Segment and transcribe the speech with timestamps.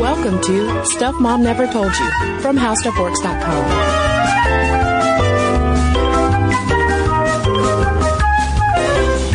[0.00, 4.76] Welcome to Stuff Mom Never Told You from HowStuffWorks.com.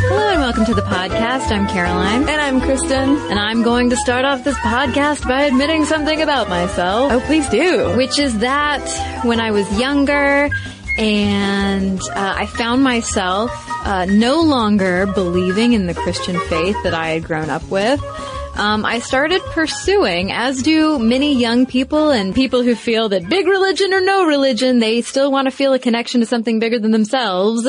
[0.09, 1.51] Hello and welcome to the podcast.
[1.51, 2.27] I'm Caroline.
[2.27, 3.17] And I'm Kristen.
[3.29, 7.11] And I'm going to start off this podcast by admitting something about myself.
[7.13, 7.95] Oh, please do.
[7.95, 8.83] Which is that
[9.23, 10.49] when I was younger
[10.97, 13.51] and uh, I found myself
[13.85, 18.01] uh, no longer believing in the Christian faith that I had grown up with.
[18.55, 23.47] Um, I started pursuing, as do many young people and people who feel that big
[23.47, 26.91] religion or no religion, they still want to feel a connection to something bigger than
[26.91, 27.67] themselves.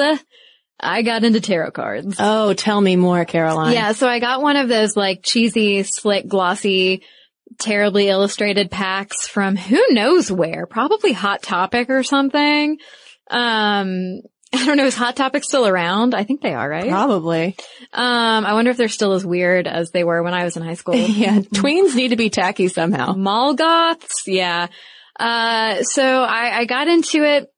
[0.78, 2.16] I got into tarot cards.
[2.18, 3.72] Oh, tell me more, Caroline.
[3.72, 7.04] Yeah, so I got one of those like cheesy, slick, glossy,
[7.58, 12.78] terribly illustrated packs from who knows where, probably Hot Topic or something.
[13.30, 14.22] Um,
[14.54, 16.14] I don't know, is Hot Topic still around?
[16.14, 16.88] I think they are, right?
[16.88, 17.56] Probably.
[17.92, 20.62] Um, I wonder if they're still as weird as they were when I was in
[20.62, 20.94] high school.
[21.22, 23.12] Yeah, tweens need to be tacky somehow.
[23.12, 24.68] Mall goths, yeah.
[25.18, 27.52] Uh, so I, I got into it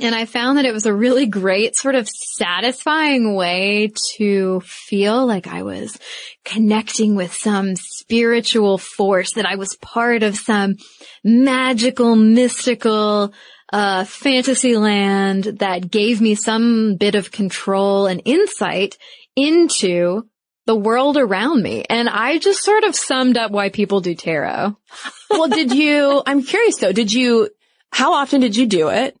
[0.00, 5.24] and I found that it was a really great sort of satisfying way to feel
[5.24, 5.98] like I was
[6.44, 10.76] connecting with some spiritual force, that I was part of some
[11.22, 13.32] magical, mystical,
[13.74, 18.96] uh, fantasy land that gave me some bit of control and insight
[19.34, 20.22] into
[20.66, 21.84] the world around me.
[21.90, 24.76] And I just sort of summed up why people do tarot.
[25.30, 27.50] well, did you, I'm curious though, did you,
[27.90, 29.18] how often did you do it?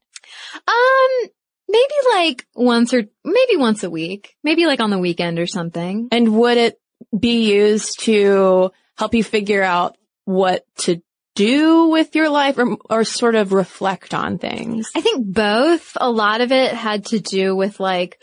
[0.54, 1.28] Um,
[1.68, 6.06] maybe like once or maybe once a week, maybe like on the weekend or something.
[6.12, 6.80] And would it
[7.18, 11.02] be used to help you figure out what to
[11.34, 14.90] do with your life or, or sort of reflect on things?
[14.94, 15.96] I think both.
[16.00, 18.18] A lot of it had to do with like,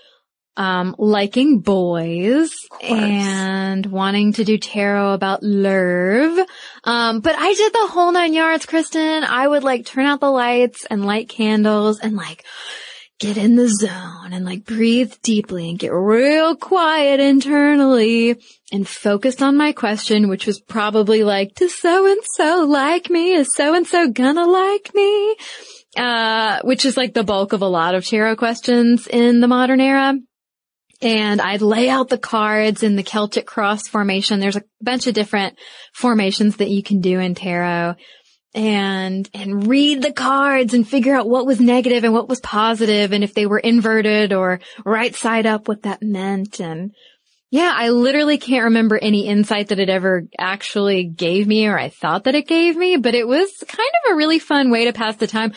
[0.58, 2.52] um, liking boys
[2.82, 6.46] and wanting to do tarot about love.
[6.84, 9.24] Um, but I did the whole nine yards, Kristen.
[9.24, 12.46] I would like turn out the lights and light candles and like
[13.22, 18.36] get in the zone and like breathe deeply and get real quiet internally
[18.72, 23.34] and focus on my question, which was probably like, does so and so like me?
[23.34, 25.36] Is so and so gonna like me?
[25.96, 29.80] Uh, which is like the bulk of a lot of tarot questions in the modern
[29.80, 30.16] era
[31.02, 34.40] and I'd lay out the cards in the Celtic cross formation.
[34.40, 35.58] There's a bunch of different
[35.94, 37.96] formations that you can do in tarot
[38.54, 43.14] and, and read the cards and figure out what was negative and what was positive
[43.14, 46.60] and if they were inverted or right side up, what that meant.
[46.60, 46.94] And
[47.50, 51.90] yeah, I literally can't remember any insight that it ever actually gave me or I
[51.90, 54.94] thought that it gave me, but it was kind of a really fun way to
[54.94, 55.54] pass the time.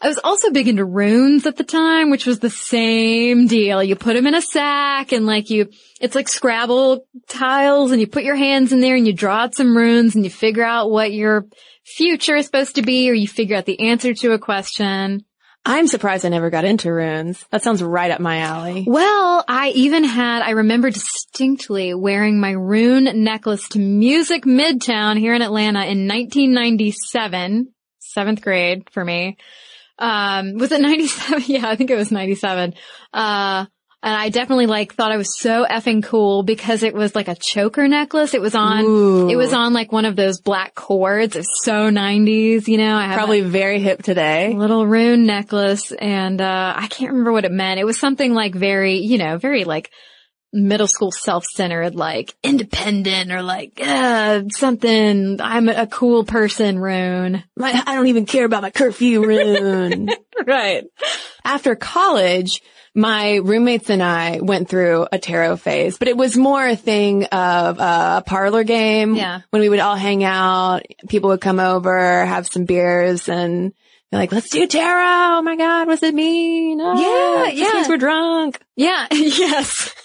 [0.00, 3.82] I was also big into runes at the time, which was the same deal.
[3.82, 8.06] You put them in a sack and like you, it's like Scrabble tiles and you
[8.06, 10.90] put your hands in there and you draw out some runes and you figure out
[10.90, 11.46] what your
[11.86, 15.24] future is supposed to be or you figure out the answer to a question.
[15.68, 17.44] I'm surprised I never got into runes.
[17.50, 18.84] That sounds right up my alley.
[18.86, 25.34] Well, I even had, I remember distinctly wearing my rune necklace to Music Midtown here
[25.34, 29.38] in Atlanta in 1997, seventh grade for me.
[29.98, 31.42] Um, was it 97?
[31.46, 32.74] Yeah, I think it was 97.
[33.12, 33.66] Uh,
[34.02, 37.34] And I definitely like thought I was so effing cool because it was like a
[37.34, 38.34] choker necklace.
[38.34, 39.28] It was on, Ooh.
[39.28, 41.34] it was on like one of those black cords.
[41.34, 44.52] It was so 90s, you know, I Probably very hip today.
[44.54, 47.80] little rune necklace and, uh, I can't remember what it meant.
[47.80, 49.90] It was something like very, you know, very like
[50.52, 55.40] middle school self-centered, like independent or like, uh, something.
[55.40, 57.42] I'm a cool person rune.
[57.56, 60.10] My, I don't even care about my curfew rune.
[60.46, 60.84] Right.
[61.44, 62.60] After college,
[62.96, 67.24] my roommates and I went through a tarot phase, but it was more a thing
[67.26, 69.14] of a parlor game.
[69.14, 69.42] Yeah.
[69.50, 73.72] When we would all hang out, people would come over, have some beers and
[74.10, 75.38] be like, let's do tarot.
[75.38, 76.80] Oh my God, what's it mean?
[76.80, 77.86] Oh, Yeah, yeah.
[77.88, 78.60] we're drunk.
[78.76, 79.06] Yeah.
[79.12, 79.94] Yes.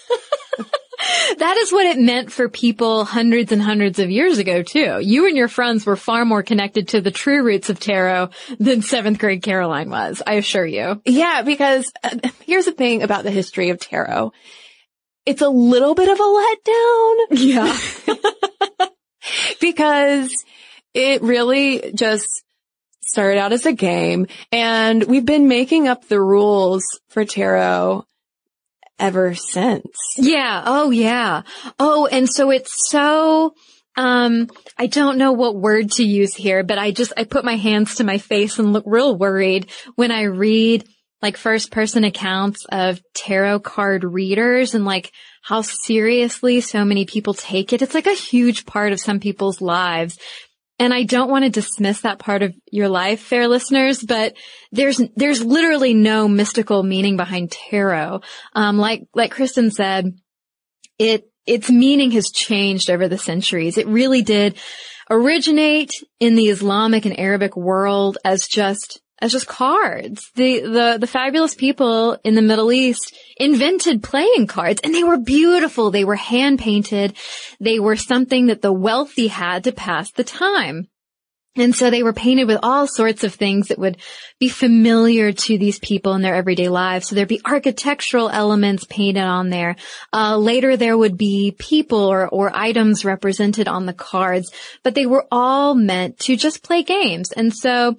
[1.38, 4.98] that is what it meant for people hundreds and hundreds of years ago too.
[5.00, 8.82] You and your friends were far more connected to the true roots of tarot than
[8.82, 10.22] seventh grade Caroline was.
[10.26, 11.00] I assure you.
[11.04, 14.32] Yeah, because uh, here's the thing about the history of tarot.
[15.24, 17.16] It's a little bit of a letdown.
[17.30, 18.88] Yeah.
[19.60, 20.32] because
[20.94, 22.28] it really just
[23.02, 28.04] started out as a game and we've been making up the rules for tarot
[29.02, 29.96] ever since.
[30.16, 30.62] Yeah.
[30.64, 31.42] Oh, yeah.
[31.78, 33.54] Oh, and so it's so,
[33.96, 37.56] um, I don't know what word to use here, but I just, I put my
[37.56, 40.84] hands to my face and look real worried when I read
[41.20, 45.12] like first person accounts of tarot card readers and like
[45.42, 47.82] how seriously so many people take it.
[47.82, 50.16] It's like a huge part of some people's lives.
[50.78, 54.34] And I don't want to dismiss that part of your life, fair listeners, but
[54.72, 58.22] there's, there's literally no mystical meaning behind tarot.
[58.54, 60.16] Um, like, like Kristen said,
[60.98, 63.78] it, its meaning has changed over the centuries.
[63.78, 64.58] It really did
[65.10, 70.30] originate in the Islamic and Arabic world as just as just cards.
[70.34, 75.16] The, the, the fabulous people in the Middle East invented playing cards and they were
[75.16, 75.90] beautiful.
[75.90, 77.16] They were hand painted.
[77.60, 80.88] They were something that the wealthy had to pass the time.
[81.54, 83.98] And so they were painted with all sorts of things that would
[84.40, 87.06] be familiar to these people in their everyday lives.
[87.06, 89.76] So there'd be architectural elements painted on there.
[90.14, 94.50] Uh, later there would be people or, or items represented on the cards,
[94.82, 97.32] but they were all meant to just play games.
[97.32, 97.96] And so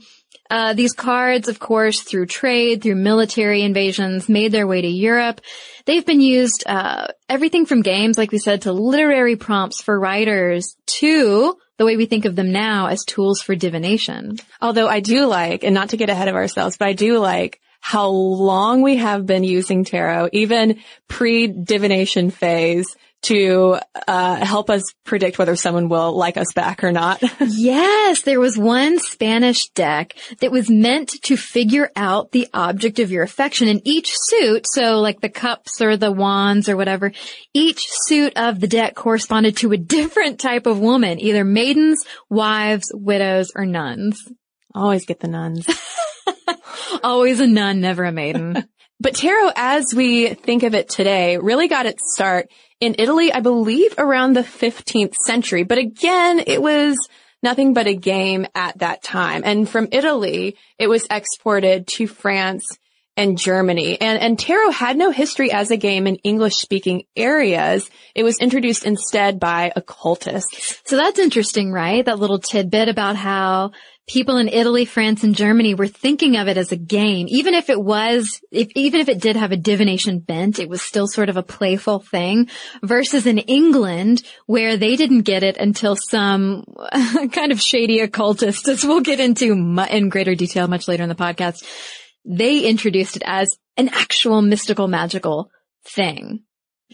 [0.53, 5.41] uh, these cards, of course, through trade, through military invasions, made their way to Europe.
[5.87, 10.75] They've been used, uh, everything from games, like we said, to literary prompts for writers
[10.99, 14.37] to the way we think of them now as tools for divination.
[14.61, 17.59] Although I do like, and not to get ahead of ourselves, but I do like
[17.79, 23.77] how long we have been using tarot, even pre-divination phase to
[24.07, 27.21] uh, help us predict whether someone will like us back or not.
[27.39, 33.11] yes, there was one Spanish deck that was meant to figure out the object of
[33.11, 37.11] your affection and each suit, so like the cups or the wands or whatever,
[37.53, 42.91] each suit of the deck corresponded to a different type of woman, either maidens, wives,
[42.93, 44.21] widows, or nuns.
[44.75, 45.67] Always get the nuns.
[47.03, 48.67] Always a nun, never a maiden.
[49.03, 53.41] But tarot, as we think of it today, really got its start in Italy, I
[53.41, 55.63] believe around the 15th century.
[55.63, 56.97] But again, it was
[57.43, 59.41] nothing but a game at that time.
[59.43, 62.65] And from Italy, it was exported to France
[63.17, 63.99] and Germany.
[63.99, 67.89] And, and tarot had no history as a game in English speaking areas.
[68.15, 70.81] It was introduced instead by occultists.
[70.85, 72.05] So that's interesting, right?
[72.05, 73.71] That little tidbit about how
[74.07, 77.27] people in Italy, France, and Germany were thinking of it as a game.
[77.29, 80.81] Even if it was, if, even if it did have a divination bent, it was
[80.81, 82.49] still sort of a playful thing
[82.81, 86.65] versus in England where they didn't get it until some
[87.31, 91.15] kind of shady occultist, as we'll get into in greater detail much later in the
[91.15, 91.63] podcast.
[92.25, 95.49] They introduced it as an actual mystical magical
[95.85, 96.43] thing.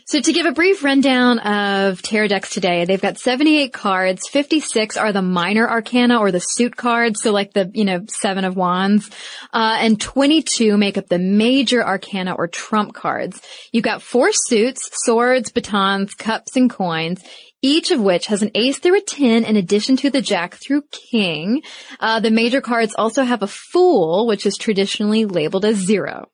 [0.05, 4.97] So to give a brief rundown of tarot decks today, they've got 78 cards, 56
[4.97, 8.55] are the minor arcana or the suit cards, so like the, you know, seven of
[8.55, 9.09] wands,
[9.53, 13.41] uh, and 22 make up the major arcana or trump cards.
[13.71, 17.23] You've got four suits, swords, batons, cups, and coins,
[17.61, 20.83] each of which has an ace through a 10 in addition to the jack through
[20.91, 21.61] king.
[21.99, 26.29] Uh, the major cards also have a fool, which is traditionally labeled as zero.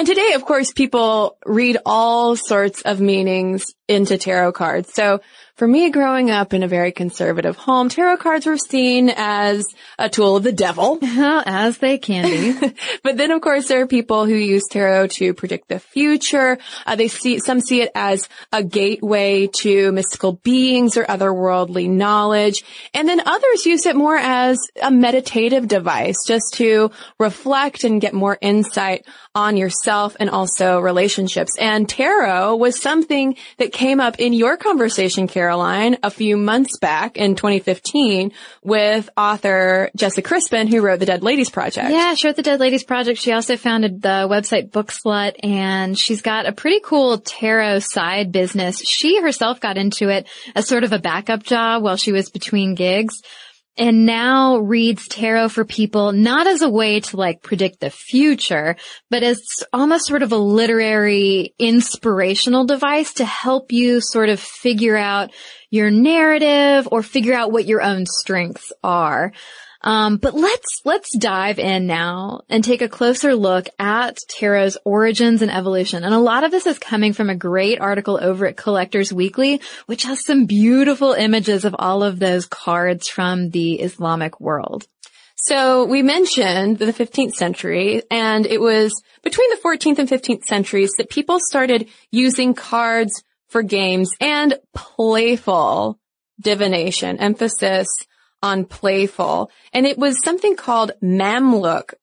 [0.00, 4.94] And today, of course, people read all sorts of meanings into tarot cards.
[4.94, 5.20] So
[5.60, 9.66] for me, growing up in a very conservative home, tarot cards were seen as
[9.98, 10.98] a tool of the devil.
[11.20, 12.72] Well, as they can be.
[13.02, 16.56] but then, of course, there are people who use tarot to predict the future.
[16.86, 22.64] Uh, they see, some see it as a gateway to mystical beings or otherworldly knowledge.
[22.94, 28.14] And then others use it more as a meditative device just to reflect and get
[28.14, 31.52] more insight on yourself and also relationships.
[31.58, 37.16] And tarot was something that came up in your conversation, Caroline, a few months back
[37.16, 38.30] in 2015
[38.62, 41.90] with author Jessica Crispin, who wrote the Dead Ladies Project.
[41.90, 43.18] Yeah, she wrote the Dead Ladies Project.
[43.18, 48.30] She also founded the website Book Slut, and she's got a pretty cool tarot side
[48.30, 48.78] business.
[48.78, 52.76] She herself got into it as sort of a backup job while she was between
[52.76, 53.20] gigs
[53.76, 58.76] and now reads tarot for people not as a way to like predict the future,
[59.10, 59.40] but as
[59.72, 65.32] almost sort of a literary inspirational device to help you sort of figure out
[65.70, 69.32] your narrative or figure out what your own strengths are.
[69.82, 75.40] Um, but let's let's dive in now and take a closer look at tarot's origins
[75.40, 76.04] and evolution.
[76.04, 79.60] And a lot of this is coming from a great article over at Collectors Weekly,
[79.86, 84.86] which has some beautiful images of all of those cards from the Islamic world.
[85.36, 90.92] So we mentioned the 15th century and it was between the 14th and 15th centuries
[90.98, 95.98] that people started using cards for games and playful
[96.38, 97.88] divination, emphasis
[98.42, 99.50] on playful.
[99.72, 101.94] And it was something called Mamluk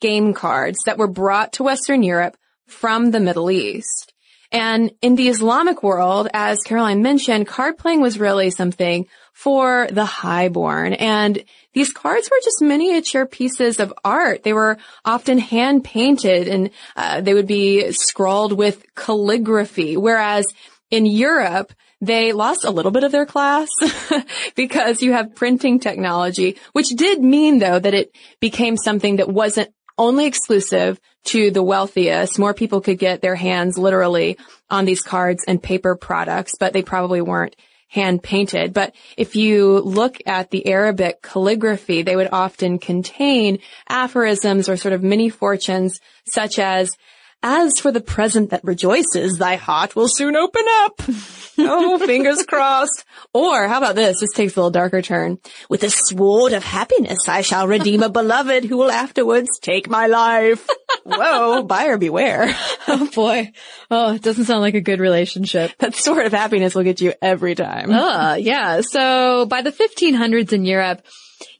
[0.00, 2.36] game cards that were brought to Western Europe
[2.66, 4.12] from the Middle East.
[4.52, 10.04] And in the Islamic world, as Caroline mentioned, card playing was really something for the
[10.04, 10.94] highborn.
[10.94, 14.44] And these cards were just miniature pieces of art.
[14.44, 19.96] They were often hand painted and uh, they would be scrawled with calligraphy.
[19.96, 20.46] Whereas
[20.90, 23.68] in Europe, they lost a little bit of their class
[24.54, 29.70] because you have printing technology, which did mean though that it became something that wasn't
[29.98, 32.38] only exclusive to the wealthiest.
[32.38, 34.36] More people could get their hands literally
[34.70, 37.56] on these cards and paper products, but they probably weren't
[37.88, 38.72] hand painted.
[38.72, 44.92] But if you look at the Arabic calligraphy, they would often contain aphorisms or sort
[44.92, 46.96] of mini fortunes such as
[47.42, 51.00] as for the present that rejoices, thy heart will soon open up.
[51.58, 53.04] oh, fingers crossed.
[53.32, 54.20] Or how about this?
[54.20, 55.38] This takes a little darker turn.
[55.68, 60.06] With a sword of happiness, I shall redeem a beloved who will afterwards take my
[60.06, 60.66] life.
[61.04, 62.54] Whoa, buyer beware.
[62.88, 63.50] Oh boy.
[63.90, 65.72] Oh, it doesn't sound like a good relationship.
[65.78, 67.90] That sword of happiness will get you every time.
[67.90, 68.80] Uh, yeah.
[68.82, 71.02] So by the 1500s in Europe,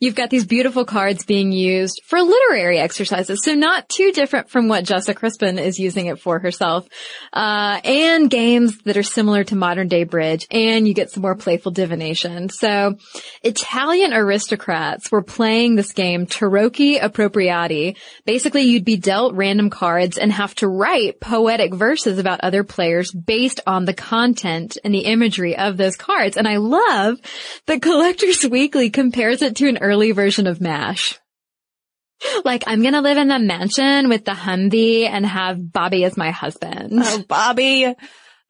[0.01, 3.43] You've got these beautiful cards being used for literary exercises.
[3.43, 6.87] So not too different from what Jessica Crispin is using it for herself.
[7.33, 10.47] Uh, and games that are similar to modern day bridge.
[10.51, 12.49] And you get some more playful divination.
[12.49, 12.97] So
[13.43, 17.97] Italian aristocrats were playing this game, Tarocchi Appropriati.
[18.25, 23.13] Basically, you'd be dealt random cards and have to write poetic verses about other players
[23.13, 26.37] based on the content and the imagery of those cards.
[26.37, 27.19] And I love
[27.67, 31.19] that Collectors Weekly compares it to an early version of MASH.
[32.45, 36.31] Like, I'm gonna live in the mansion with the Humvee and have Bobby as my
[36.31, 36.93] husband.
[36.95, 37.95] Oh, Bobby.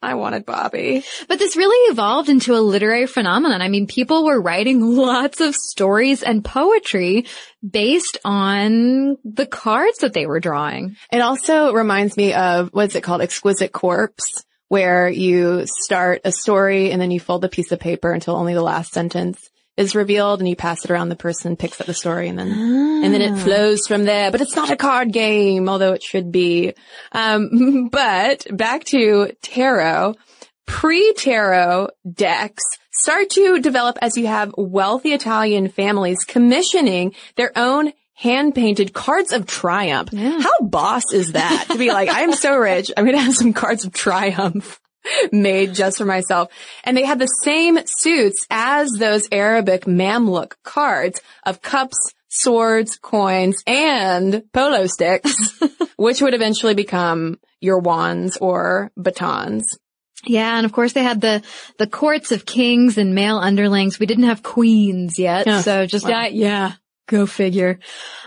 [0.03, 1.03] I wanted Bobby.
[1.27, 3.63] But this really evolved into a literary phenomenon.
[3.63, 7.27] I mean, people were writing lots of stories and poetry
[7.69, 10.97] based on the cards that they were drawing.
[11.11, 13.23] It also reminds me of, what's it called?
[13.23, 18.13] Exquisite Corpse, where you start a story and then you fold the piece of paper
[18.13, 21.81] until only the last sentence is revealed and you pass it around the person picks
[21.81, 23.05] up the story and then ah.
[23.05, 26.33] and then it flows from there but it's not a card game although it should
[26.33, 26.73] be
[27.13, 30.15] um but back to tarot
[30.67, 38.55] pre-tarot decks start to develop as you have wealthy Italian families commissioning their own hand
[38.55, 40.09] painted cards of triumph.
[40.13, 40.41] Yeah.
[40.41, 42.91] How boss is that to be like, I am so rich.
[42.97, 44.81] I'm going to have some cards of triumph
[45.33, 46.51] made just for myself.
[46.85, 51.97] And they had the same suits as those Arabic Mamluk cards of cups,
[52.29, 55.35] swords, coins, and polo sticks,
[55.97, 59.67] which would eventually become your wands or batons.
[60.25, 61.43] Yeah, and of course they had the
[61.79, 63.99] the courts of kings and male underlings.
[63.99, 66.27] We didn't have queens yet, oh, so just wow.
[66.27, 66.73] yeah,
[67.07, 67.79] Go figure.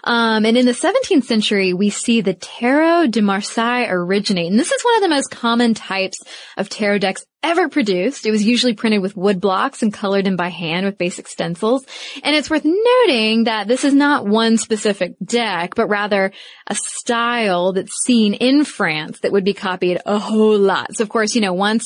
[0.06, 4.50] Um, and in the 17th century, we see the Tarot de Marseille originate.
[4.50, 6.18] And this is one of the most common types
[6.56, 8.26] of tarot decks ever produced.
[8.26, 11.86] It was usually printed with wood blocks and colored in by hand with basic stencils.
[12.24, 16.32] And it's worth noting that this is not one specific deck, but rather
[16.68, 20.96] a style that's seen in France that would be copied a whole lot.
[20.96, 21.86] So of course, you know, once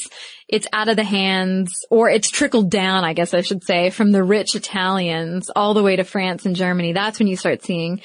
[0.54, 4.12] it's out of the hands or it's trickled down, I guess I should say, from
[4.12, 8.02] the rich Italians all the way to France and Germany, that's when you start seeing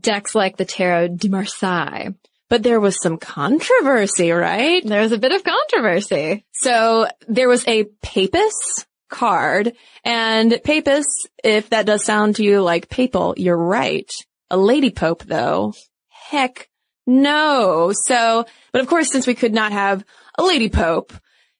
[0.00, 2.14] decks like the Tarot de Marseille.
[2.48, 4.82] But there was some controversy, right?
[4.86, 6.46] There was a bit of controversy.
[6.54, 11.04] So there was a Papus card and Papus,
[11.44, 14.10] if that does sound to you like papal, you're right.
[14.48, 15.74] A lady pope though.
[16.08, 16.70] Heck
[17.06, 17.92] No.
[17.92, 20.06] So, but of course, since we could not have
[20.38, 21.12] a lady pope,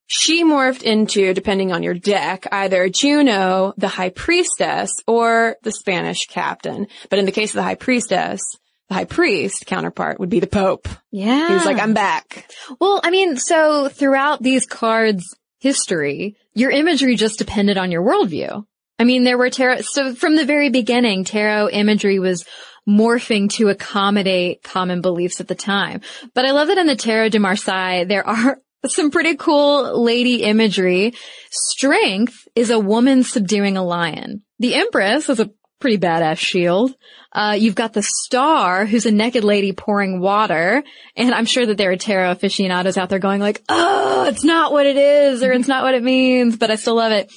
[0.07, 6.27] she morphed into, depending on your deck, either Juno, the high priestess, or the Spanish
[6.27, 6.87] captain.
[7.11, 8.41] But in the case of the high priestess,
[8.89, 10.89] the high priest counterpart would be the pope.
[11.11, 11.49] Yeah.
[11.49, 12.49] He was like, I'm back.
[12.81, 15.25] Well, I mean, so throughout these cards
[15.59, 18.65] history, your imagery just depended on your worldview.
[18.99, 22.45] I mean, there were tarot, so from the very beginning, tarot imagery was
[22.89, 26.01] morphing to accommodate common beliefs at the time.
[26.35, 30.43] But I love that in the Tarot de Marseille, there are some pretty cool lady
[30.43, 31.15] imagery.
[31.51, 34.43] Strength is a woman subduing a lion.
[34.59, 36.95] The Empress is a pretty badass shield.
[37.33, 40.83] Uh, you've got the star, who's a naked lady pouring water,
[41.17, 44.73] and I'm sure that there are tarot aficionados out there going like, "Oh, it's not
[44.73, 47.31] what it is, or it's not what it means," but I still love it.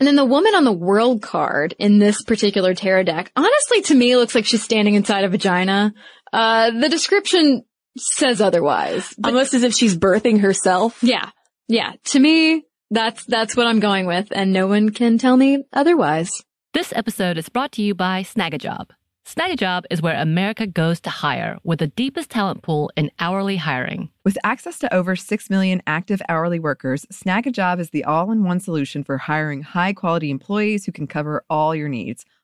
[0.00, 3.94] And then the woman on the world card in this particular tarot deck, honestly, to
[3.94, 5.92] me, looks like she's standing inside a vagina.
[6.32, 7.62] Uh, the description
[7.96, 9.14] says otherwise.
[9.18, 10.98] But Almost as if she's birthing herself.
[11.02, 11.30] yeah,
[11.68, 11.92] yeah.
[12.06, 16.30] To me, that's that's what I'm going with, and no one can tell me otherwise.
[16.74, 18.90] This episode is brought to you by Snagajob.
[19.26, 24.10] Snagajob is where America goes to hire with the deepest talent pool in hourly hiring.
[24.24, 28.58] With access to over 6 million active hourly workers, Snagajob is the all in one
[28.58, 32.24] solution for hiring high quality employees who can cover all your needs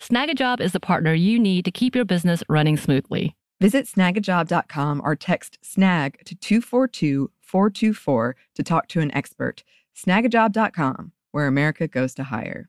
[0.00, 3.34] Snagajob is the partner you need to keep your business running smoothly.
[3.60, 9.64] Visit snagajob.com or text snag to 242 424 to talk to an expert.
[9.96, 12.68] Snagajob.com, where America goes to hire.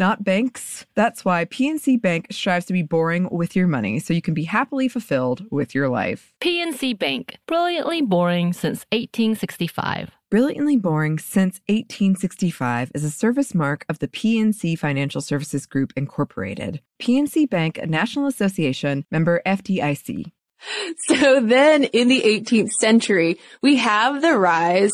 [0.00, 0.86] not banks.
[0.96, 4.44] That's why PNC Bank strives to be boring with your money so you can be
[4.44, 6.32] happily fulfilled with your life.
[6.40, 10.10] PNC Bank, brilliantly boring since 1865.
[10.30, 16.80] Brilliantly Boring Since 1865 is a service mark of the PNC Financial Services Group, Incorporated.
[17.02, 20.30] PNC Bank, a National Association member FDIC.
[21.08, 24.92] So then in the 18th century, we have the rise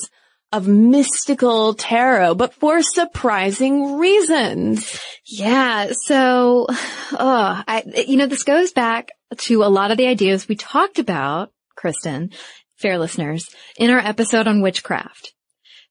[0.52, 5.00] of mystical tarot, but for surprising reasons.
[5.26, 5.92] Yeah.
[6.04, 10.56] So, oh, I, you know, this goes back to a lot of the ideas we
[10.56, 12.30] talked about, Kristen,
[12.76, 15.34] fair listeners, in our episode on witchcraft.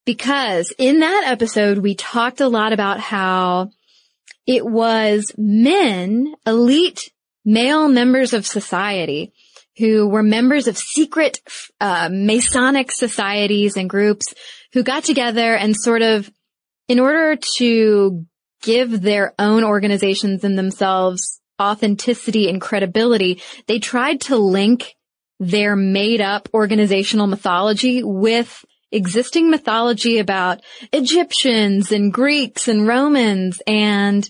[0.05, 3.71] Because in that episode, we talked a lot about how
[4.45, 7.11] it was men, elite
[7.43, 9.33] male members of society
[9.77, 11.39] who were members of secret
[11.79, 14.33] uh, Masonic societies and groups
[14.73, 16.31] who got together and sort of,
[16.87, 18.25] in order to
[18.61, 24.95] give their own organizations and themselves authenticity and credibility, they tried to link
[25.39, 30.61] their made up organizational mythology with existing mythology about
[30.93, 34.29] Egyptians and Greeks and Romans and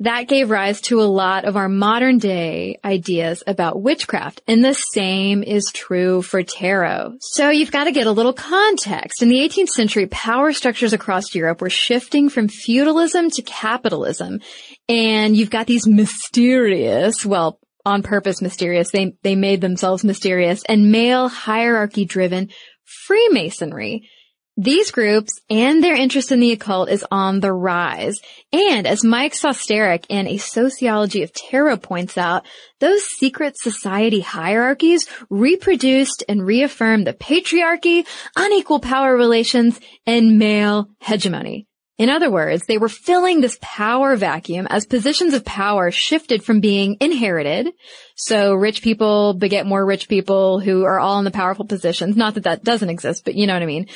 [0.00, 4.42] that gave rise to a lot of our modern day ideas about witchcraft.
[4.46, 7.14] And the same is true for tarot.
[7.20, 9.22] So you've got to get a little context.
[9.22, 14.40] In the 18th century, power structures across Europe were shifting from feudalism to capitalism.
[14.88, 20.92] And you've got these mysterious, well, on purpose mysterious, they, they made themselves mysterious and
[20.92, 22.50] male hierarchy driven
[22.84, 24.10] Freemasonry.
[24.58, 28.18] These groups and their interest in the occult is on the rise.
[28.54, 32.46] And as Mike Sosteric in A Sociology of Tarot points out,
[32.80, 41.66] those secret society hierarchies reproduced and reaffirmed the patriarchy, unequal power relations, and male hegemony.
[41.98, 46.60] In other words, they were filling this power vacuum as positions of power shifted from
[46.60, 47.72] being inherited
[48.18, 52.16] So rich people beget more rich people who are all in the powerful positions.
[52.16, 53.88] Not that that doesn't exist, but you know what I mean.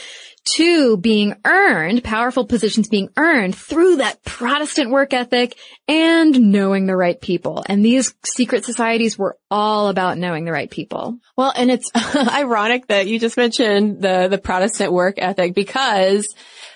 [0.45, 6.97] Two, being earned, powerful positions being earned through that Protestant work ethic and knowing the
[6.97, 7.63] right people.
[7.67, 11.19] And these secret societies were all about knowing the right people.
[11.37, 16.27] Well, and it's ironic that you just mentioned the, the Protestant work ethic because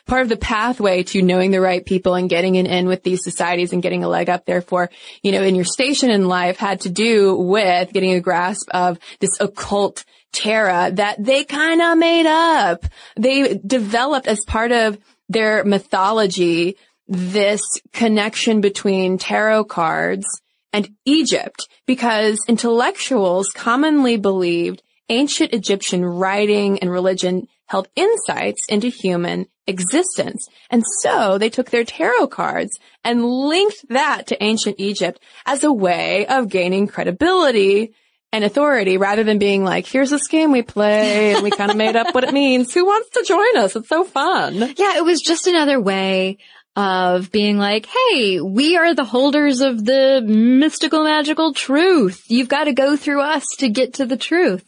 [0.06, 3.24] part of the pathway to knowing the right people and getting an in with these
[3.24, 4.90] societies and getting a leg up therefore,
[5.22, 8.98] you know, in your station in life had to do with getting a grasp of
[9.20, 12.84] this occult tarot that they kind of made up.
[13.16, 16.76] They developed as part of their mythology
[17.08, 20.26] this connection between tarot cards
[20.72, 29.46] and Egypt because intellectuals commonly believed ancient Egyptian writing and religion held insights into human
[29.66, 30.46] existence.
[30.70, 35.72] And so they took their tarot cards and linked that to ancient Egypt as a
[35.72, 37.94] way of gaining credibility
[38.34, 41.76] and authority rather than being like, here's this game we play and we kind of
[41.76, 42.74] made up what it means.
[42.74, 43.76] Who wants to join us?
[43.76, 44.56] It's so fun.
[44.56, 46.38] Yeah, it was just another way
[46.74, 52.24] of being like, hey, we are the holders of the mystical magical truth.
[52.26, 54.64] You've got to go through us to get to the truth.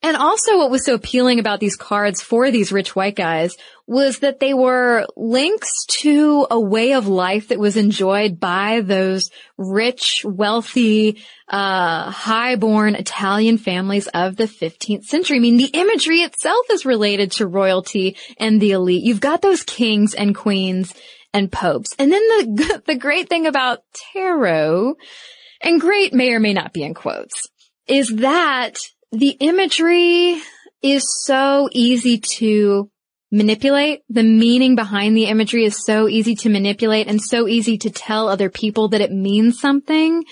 [0.00, 4.20] And also what was so appealing about these cards for these rich white guys was
[4.20, 10.24] that they were links to a way of life that was enjoyed by those rich,
[10.24, 15.36] wealthy, uh, high-born Italian families of the 15th century.
[15.36, 19.04] I mean, the imagery itself is related to royalty and the elite.
[19.04, 20.94] You've got those kings and queens
[21.34, 21.94] and popes.
[21.98, 23.80] And then the, the great thing about
[24.12, 24.94] tarot,
[25.62, 27.48] and great may or may not be in quotes,
[27.86, 28.76] is that
[29.12, 30.40] the imagery
[30.82, 32.90] is so easy to
[33.34, 34.02] manipulate.
[34.08, 38.28] The meaning behind the imagery is so easy to manipulate and so easy to tell
[38.28, 40.24] other people that it means something.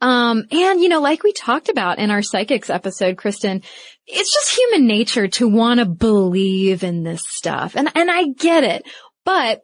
[0.00, 3.62] Um, and you know, like we talked about in our psychics episode, Kristen,
[4.06, 7.76] it's just human nature to want to believe in this stuff.
[7.76, 8.88] And, and I get it,
[9.24, 9.62] but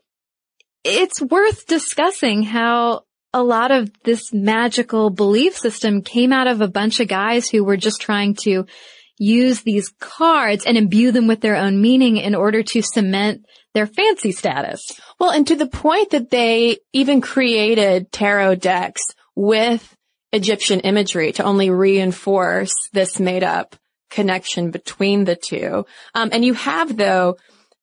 [0.85, 6.69] it's worth discussing how a lot of this magical belief system came out of a
[6.69, 8.67] bunch of guys who were just trying to
[9.23, 13.87] use these cards and imbue them with their own meaning in order to cement their
[13.87, 14.81] fancy status.
[15.19, 19.03] Well, and to the point that they even created tarot decks
[19.37, 19.97] with
[20.33, 23.77] Egyptian imagery to only reinforce this made up
[24.11, 25.87] connection between the two.
[26.15, 27.37] Um, and you have though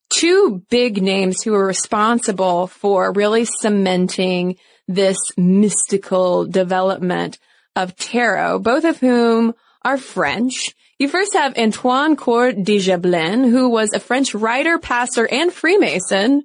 [0.09, 7.39] two big names who are responsible for really cementing this mystical development
[7.75, 10.75] of tarot, both of whom are French.
[10.99, 16.43] You first have Antoine Court de Gébelin, who was a French writer, pastor, and Freemason.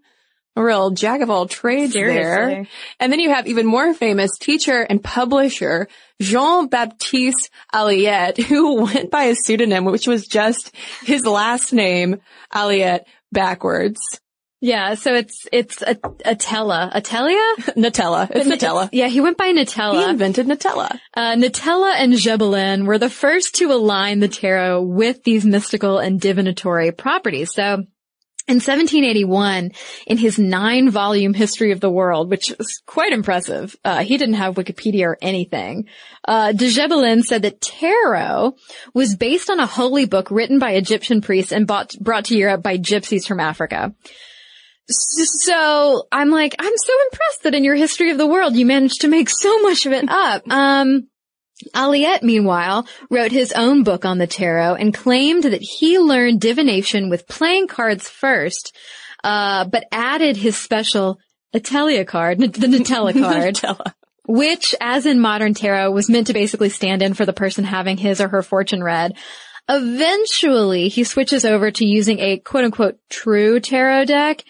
[0.54, 2.22] A real jack of all trades Seriously.
[2.22, 2.68] there.
[3.00, 5.88] And then you have even more famous teacher and publisher,
[6.22, 10.70] Jean-Baptiste Alliette, who went by a pseudonym, which was just
[11.02, 12.20] his last name,
[12.52, 13.98] Alliette, backwards.
[14.64, 18.30] Yeah, so it's it's a Atella, Atelia, Nutella.
[18.30, 18.88] It's Nutella.
[18.92, 20.02] Yeah, he went by Natella.
[20.02, 20.98] He invented Nutella.
[21.12, 26.18] Uh, Nutella and Gébelin were the first to align the tarot with these mystical and
[26.18, 27.52] divinatory properties.
[27.52, 27.84] So.
[28.46, 29.70] In 1781,
[30.06, 34.56] in his nine-volume History of the World, which is quite impressive, uh, he didn't have
[34.56, 35.88] Wikipedia or anything.
[36.28, 38.54] Uh, de Gébelin said that tarot
[38.92, 42.62] was based on a holy book written by Egyptian priests and bought, brought to Europe
[42.62, 43.94] by gypsies from Africa.
[44.88, 49.00] So I'm like, I'm so impressed that in your history of the world you managed
[49.00, 50.48] to make so much of it up.
[50.50, 51.08] Um,
[51.72, 57.08] Alliette, meanwhile, wrote his own book on the tarot and claimed that he learned divination
[57.08, 58.76] with playing cards first,
[59.22, 61.18] uh, but added his special
[61.54, 63.94] Atelia card, the Nutella card, Nutella.
[64.26, 67.96] which, as in modern tarot, was meant to basically stand in for the person having
[67.96, 69.14] his or her fortune read.
[69.68, 74.44] Eventually, he switches over to using a quote unquote true tarot deck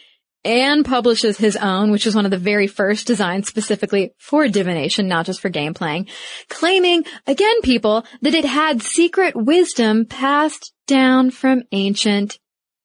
[0.45, 5.09] and publishes his own, which is one of the very first designed specifically for divination,
[5.09, 6.09] not just for game playing,
[6.49, 12.39] claiming, again, people, that it had secret wisdom passed down from ancient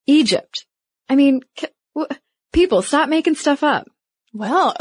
[0.07, 0.65] Egypt.
[1.09, 1.41] I mean,
[2.53, 3.87] people, stop making stuff up.
[4.31, 4.75] Well,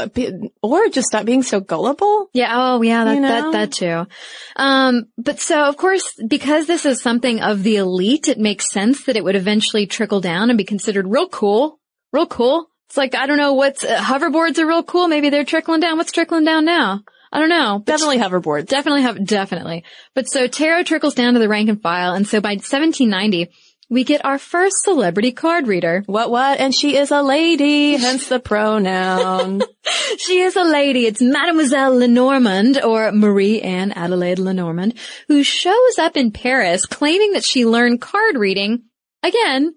[0.61, 2.29] or just stop being so gullible.
[2.33, 2.51] Yeah.
[2.53, 3.03] Oh, yeah.
[3.05, 3.51] That, You know?
[3.51, 4.07] that, that too.
[4.55, 9.05] Um, but so of course, because this is something of the elite, it makes sense
[9.05, 11.78] that it would eventually trickle down and be considered real cool.
[12.11, 12.69] Real cool.
[12.87, 15.07] It's like, I don't know what's, uh, hoverboards are real cool.
[15.07, 15.97] Maybe they're trickling down.
[15.97, 17.03] What's trickling down now?
[17.31, 17.83] I don't know.
[17.85, 18.65] Definitely hoverboards.
[18.65, 19.83] Definitely have, definitely.
[20.15, 22.13] But so tarot trickles down to the rank and file.
[22.13, 23.51] And so by 1790,
[23.91, 26.03] we get our first celebrity card reader.
[26.07, 26.59] What, what?
[26.59, 29.61] And she is a lady, hence the pronoun.
[30.17, 31.07] She is a lady.
[31.07, 34.95] It's Mademoiselle Lenormand or Marie Anne Adelaide Lenormand
[35.27, 38.83] who shows up in Paris claiming that she learned card reading
[39.23, 39.73] again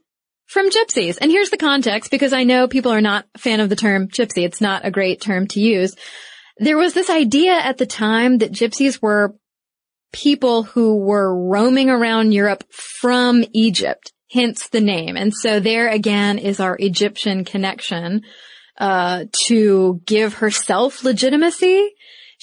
[0.53, 1.17] from gypsies.
[1.21, 4.09] And here's the context because I know people are not a fan of the term
[4.09, 4.45] gypsy.
[4.45, 5.97] It's not a great term to use.
[6.59, 9.35] There was this idea at the time that gypsies were
[10.13, 15.17] people who were roaming around Europe from Egypt, hence the name.
[15.17, 18.23] And so there again is our Egyptian connection,
[18.79, 21.91] uh, to give herself legitimacy.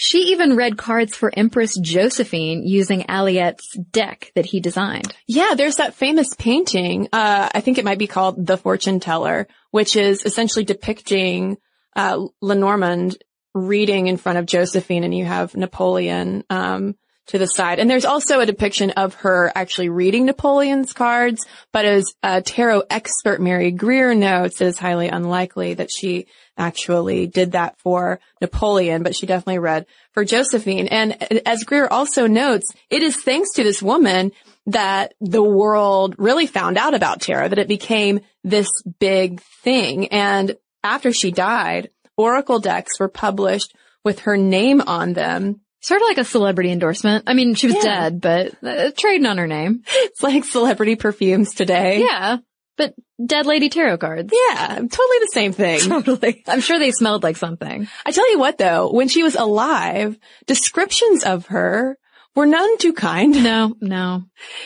[0.02, 5.14] She even read cards for Empress Josephine using Alliette's deck that he designed.
[5.28, 7.10] Yeah, there's that famous painting.
[7.12, 11.58] Uh, I think it might be called The Fortune Teller, which is essentially depicting
[11.98, 13.18] uh, Lenormand
[13.54, 16.96] reading in front of Josephine, and you have Napoleon um,
[17.30, 17.80] to the side.
[17.80, 22.14] And there's also a depiction of her actually reading Napoleon's cards, but as
[22.44, 28.20] tarot expert Mary Greer notes, it is highly unlikely that she actually did that for
[28.42, 30.88] Napoleon, but she definitely read for Josephine.
[30.88, 34.32] And as Greer also notes, it is thanks to this woman
[34.66, 38.68] that the world really found out about tarot, that it became this
[39.00, 40.10] big thing.
[40.10, 45.62] And after she died, Oracle decks were published with her name on them.
[45.82, 47.24] Sort of like a celebrity endorsement.
[47.28, 48.10] I mean, she was Yeah.
[48.10, 49.84] dead, but uh, trading on her name.
[49.88, 52.02] It's like celebrity perfumes today.
[52.02, 52.38] Yeah.
[52.78, 52.94] But
[53.26, 54.32] dead lady tarot cards.
[54.34, 54.90] Yeah, totally
[55.20, 55.80] the same thing.
[55.90, 56.44] Totally.
[56.48, 57.88] I'm sure they smelled like something.
[58.06, 61.98] I tell you what though, when she was alive, descriptions of her
[62.36, 63.44] were none too kind.
[63.44, 64.24] No, no.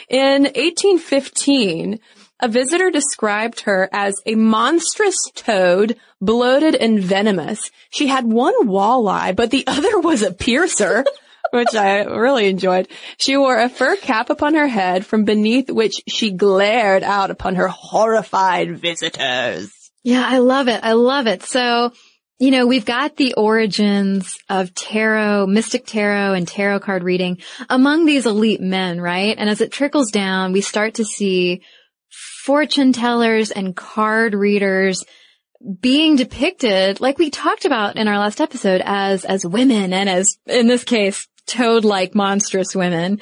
[0.10, 1.99] In 1815,
[2.44, 7.72] a visitor described her as a monstrous toad, bloated and venomous.
[7.90, 11.06] She had one walleye, but the other was a piercer.
[11.52, 12.88] Which I really enjoyed.
[13.18, 17.56] She wore a fur cap upon her head from beneath which she glared out upon
[17.56, 19.72] her horrified visitors.
[20.04, 20.80] Yeah, I love it.
[20.84, 21.44] I love it.
[21.44, 21.94] So,
[22.40, 27.38] you know, we've got the origins of tarot, mystic tarot and tarot card reading
[27.70, 29.36] among these elite men, right?
[29.38, 31.62] And as it trickles down, we start to see
[32.44, 35.06] fortune tellers and card readers
[35.80, 40.38] being depicted, like we talked about in our last episode, as, as women and as,
[40.46, 43.22] in this case, toad-like monstrous women.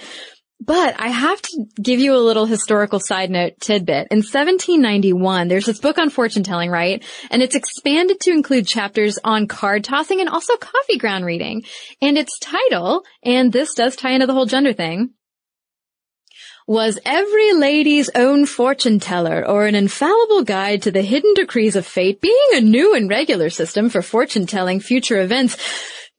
[0.60, 4.08] But I have to give you a little historical side note tidbit.
[4.10, 7.04] In 1791, there's this book on fortune telling, right?
[7.30, 11.64] And it's expanded to include chapters on card tossing and also coffee ground reading.
[12.02, 15.12] And its title, and this does tie into the whole gender thing,
[16.68, 21.86] was Every Lady's Own Fortune Teller or an infallible guide to the hidden decrees of
[21.86, 25.58] fate being a new and regular system for fortune telling future events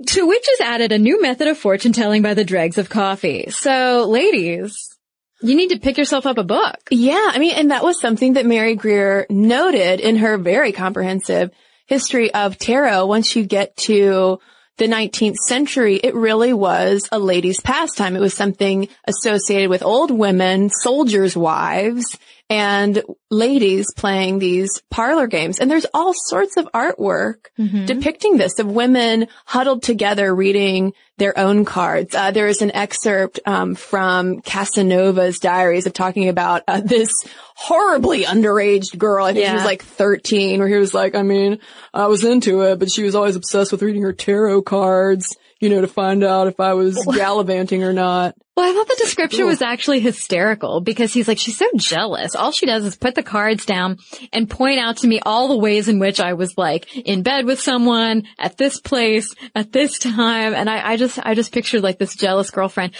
[0.08, 3.50] to which is added a new method of fortune telling by the dregs of coffee.
[3.50, 4.96] So ladies,
[5.42, 6.78] you need to pick yourself up a book.
[6.90, 11.50] Yeah, I mean, and that was something that Mary Greer noted in her very comprehensive
[11.86, 13.06] history of tarot.
[13.06, 14.38] Once you get to
[14.78, 18.16] the 19th century, it really was a lady's pastime.
[18.16, 22.18] It was something associated with old women, soldiers' wives,
[22.50, 25.58] and ladies playing these parlor games.
[25.58, 27.46] And there's all sorts of artwork
[27.86, 32.14] depicting this of women huddled together reading their own cards.
[32.14, 37.12] Uh, there is an excerpt um, from Casanova's diaries of talking about uh, this
[37.54, 39.24] horribly underage girl.
[39.24, 41.58] I think she was like 13, where he was like, I mean,
[41.94, 45.70] I was into it, but she was always obsessed with reading her tarot cards, you
[45.70, 48.34] know, to find out if I was gallivanting or not.
[48.56, 52.34] Well, I thought the description was actually hysterical because he's like, she's so jealous.
[52.34, 53.96] All she does is put the cards down
[54.32, 57.46] and point out to me all the ways in which I was like in bed
[57.46, 60.52] with someone at this place at this time.
[60.52, 62.94] And I, I just, I just pictured like this jealous girlfriend.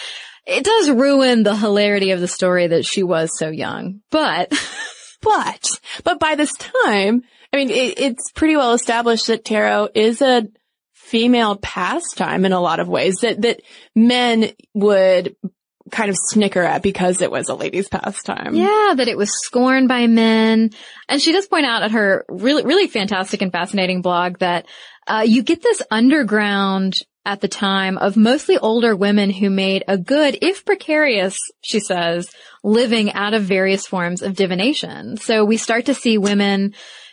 [0.47, 4.53] It does ruin the hilarity of the story that she was so young, but
[5.23, 5.71] But,
[6.05, 7.23] but by this time,
[7.53, 10.49] I mean, it, it's pretty well established that tarot is a
[11.13, 13.61] female pastime in a lot of ways that, that
[13.95, 15.37] men would
[15.91, 18.55] kind of snicker at because it was a lady's pastime.
[18.55, 20.71] Yeah, that it was scorned by men.
[21.11, 24.67] And she does point out at her really, really fantastic and fascinating blog that
[25.07, 26.95] uh, you get this underground
[27.27, 32.31] at the time of mostly older women who made a good, if precarious, she says,
[32.65, 35.19] living out of various forms of divination.
[35.19, 36.73] So we start to see women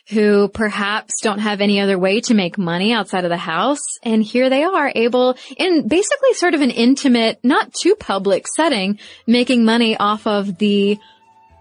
[0.10, 4.00] who perhaps don't have any other way to make money outside of the house.
[4.02, 9.00] And here they are able in basically sort of an intimate, not too public setting,
[9.28, 10.98] making money off of the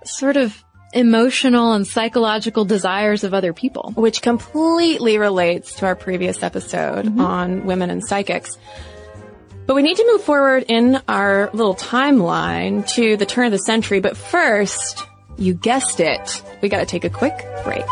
[0.05, 3.93] sort of emotional and psychological desires of other people.
[3.95, 7.21] which completely relates to our previous episode mm-hmm.
[7.21, 8.57] on women and psychics.
[9.67, 13.59] But we need to move forward in our little timeline to the turn of the
[13.59, 14.01] century.
[14.01, 15.07] But first,
[15.37, 17.85] you guessed it, we gotta take a quick break.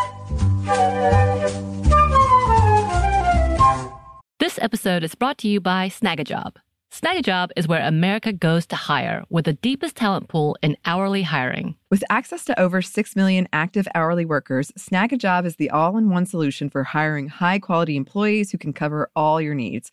[4.38, 6.56] This episode is brought to you by Snagajob.
[6.90, 11.76] Snagajob is where America goes to hire with the deepest talent pool in hourly hiring.
[11.88, 16.26] With access to over 6 million active hourly workers, Snagajob is the all in one
[16.26, 19.92] solution for hiring high quality employees who can cover all your needs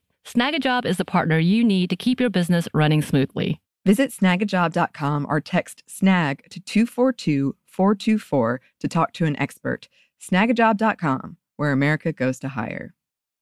[0.25, 3.59] Snagajob is the partner you need to keep your business running smoothly.
[3.85, 9.87] Visit snagajob.com or text snag to 242 424 to talk to an expert.
[10.21, 12.93] Snagajob.com, where America goes to hire.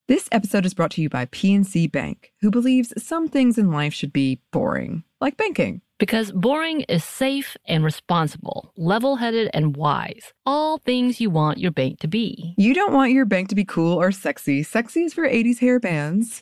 [0.07, 3.93] This episode is brought to you by PNC Bank, who believes some things in life
[3.93, 5.81] should be boring, like banking.
[5.99, 10.33] Because boring is safe and responsible, level headed and wise.
[10.45, 12.55] All things you want your bank to be.
[12.57, 14.63] You don't want your bank to be cool or sexy.
[14.63, 16.41] Sexy is for 80s hair bands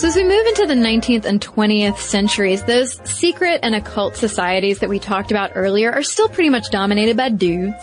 [0.00, 4.78] So as we move into the 19th and 20th centuries, those secret and occult societies
[4.78, 7.76] that we talked about earlier are still pretty much dominated by dudes.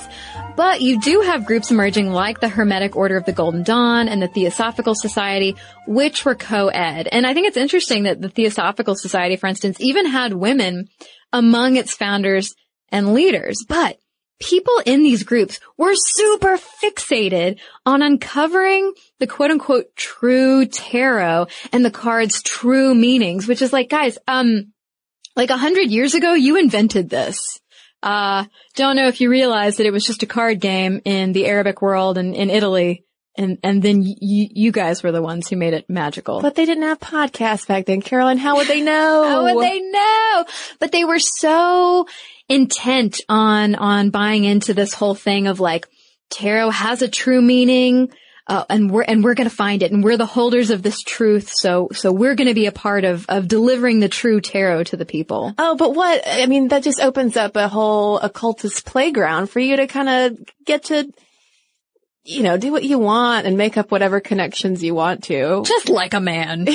[0.56, 4.20] But you do have groups emerging like the Hermetic Order of the Golden Dawn and
[4.20, 7.08] the Theosophical Society, which were co-ed.
[7.12, 10.88] And I think it's interesting that the Theosophical Society, for instance, even had women
[11.32, 12.56] among its founders
[12.90, 13.64] and leaders.
[13.70, 14.00] But
[14.39, 21.84] people in these groups were super fixated on uncovering the quote unquote true tarot and
[21.84, 24.73] the card's true meanings, which is like, guys, um,
[25.36, 27.60] like a hundred years ago, you invented this.
[28.04, 28.45] Uh,
[28.76, 31.82] don't know if you realize that it was just a card game in the Arabic
[31.82, 33.04] world and in Italy.
[33.38, 36.41] And, and then y- you guys were the ones who made it magical.
[36.41, 38.38] But they didn't have podcasts back then, Caroline.
[38.38, 39.23] How would they know?
[39.28, 40.45] How would they know?
[40.80, 42.08] But they were so
[42.50, 45.88] intent on, on buying into this whole thing of like,
[46.30, 48.10] tarot has a true meaning.
[48.50, 51.02] Uh, and we're, and we're going to find it and we're the holders of this
[51.02, 51.52] truth.
[51.54, 54.95] So, so we're going to be a part of, of delivering the true tarot to
[54.95, 55.54] the people.
[55.58, 56.23] Oh, but what?
[56.26, 60.39] I mean, that just opens up a whole occultist playground for you to kind of
[60.63, 61.12] get to,
[62.28, 65.63] you know, do what you want and make up whatever connections you want to.
[65.66, 66.68] Just like a man.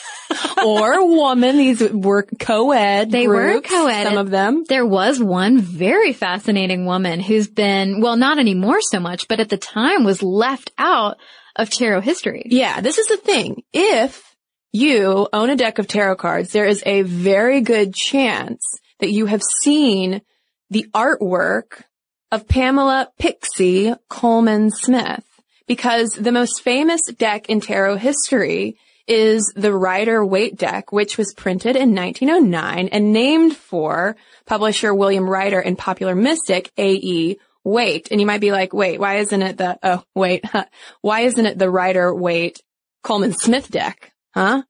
[0.64, 1.56] or woman.
[1.56, 3.10] These were co-ed.
[3.10, 4.04] They groups, were co-ed.
[4.04, 4.64] Some of them.
[4.68, 9.48] There was one very fascinating woman who's been, well, not anymore so much, but at
[9.48, 11.16] the time was left out
[11.56, 12.44] of tarot history.
[12.46, 13.62] Yeah, this is the thing.
[13.72, 14.22] If
[14.72, 18.62] you own a deck of tarot cards, there is a very good chance
[19.00, 20.20] that you have seen
[20.68, 21.82] the artwork
[22.32, 25.24] of Pamela Pixie Coleman Smith
[25.66, 31.34] because the most famous deck in tarot history is the Rider Waite deck, which was
[31.34, 34.16] printed in 1909 and named for
[34.46, 37.36] publisher William Rider and popular mystic A.E.
[37.64, 38.08] Waite.
[38.10, 40.66] And you might be like, wait, why isn't it the, oh, wait, huh,
[41.00, 42.60] why isn't it the Rider Waite
[43.02, 44.12] Coleman Smith deck?
[44.32, 44.62] Huh?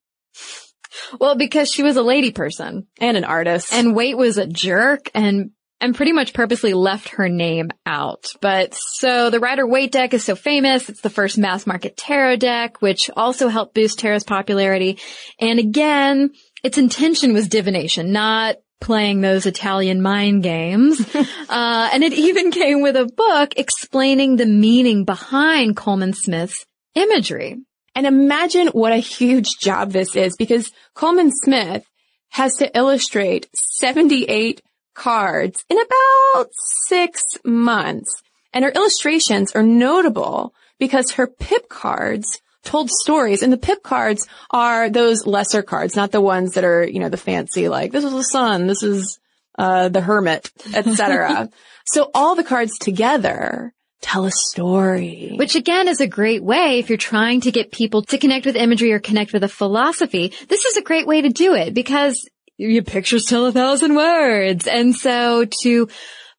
[1.21, 3.73] Well, because she was a lady person and an artist.
[3.73, 8.27] and Waite was a jerk and and pretty much purposely left her name out.
[8.41, 10.89] But so the Rider Waite deck is so famous.
[10.89, 14.99] It's the first mass market tarot deck, which also helped boost tarot's popularity.
[15.39, 16.31] And again,
[16.63, 21.01] its intention was divination, not playing those Italian mind games.
[21.15, 26.65] uh, and it even came with a book explaining the meaning behind Coleman Smith's
[26.95, 27.57] imagery.
[27.95, 31.85] And imagine what a huge job this is because Coleman Smith
[32.31, 34.63] has to illustrate 78
[35.01, 36.51] cards in about
[36.87, 38.23] six months.
[38.53, 44.29] And her illustrations are notable because her pip cards told stories and the pip cards
[44.51, 48.05] are those lesser cards, not the ones that are, you know, the fancy, like this
[48.05, 49.19] is the sun, this is
[49.59, 51.49] uh, the hermit, etc.
[51.87, 53.73] so all the cards together
[54.03, 55.35] tell a story.
[55.37, 58.57] Which again is a great way if you're trying to get people to connect with
[58.57, 60.33] imagery or connect with a philosophy.
[60.49, 62.29] This is a great way to do it because
[62.69, 64.67] your pictures tell a thousand words.
[64.67, 65.89] And so to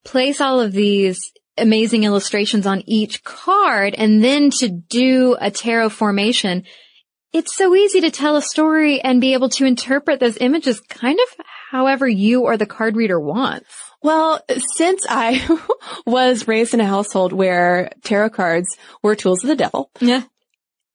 [0.04, 1.20] place all of these
[1.58, 6.64] amazing illustrations on each card and then to do a tarot formation,
[7.32, 11.18] it's so easy to tell a story and be able to interpret those images kind
[11.18, 13.66] of however you or the card reader wants.
[14.02, 14.40] Well,
[14.76, 15.58] since I
[16.06, 19.90] was raised in a household where tarot cards were tools of the devil.
[20.00, 20.22] Yeah.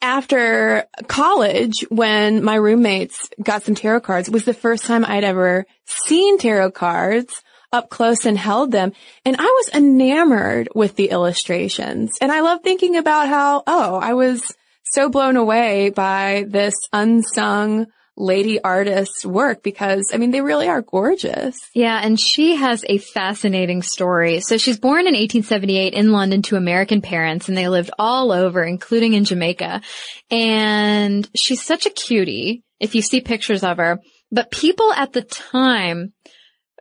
[0.01, 5.65] After college, when my roommates got some tarot cards, was the first time I'd ever
[5.85, 8.93] seen tarot cards up close and held them.
[9.25, 12.11] And I was enamored with the illustrations.
[12.21, 17.87] And I love thinking about how, oh, I was so blown away by this unsung
[18.17, 21.57] lady artist's work because, I mean, they really are gorgeous.
[21.73, 24.41] Yeah, and she has a fascinating story.
[24.41, 28.63] So she's born in 1878 in London to American parents and they lived all over,
[28.63, 29.81] including in Jamaica.
[30.29, 33.99] And she's such a cutie if you see pictures of her.
[34.31, 36.13] But people at the time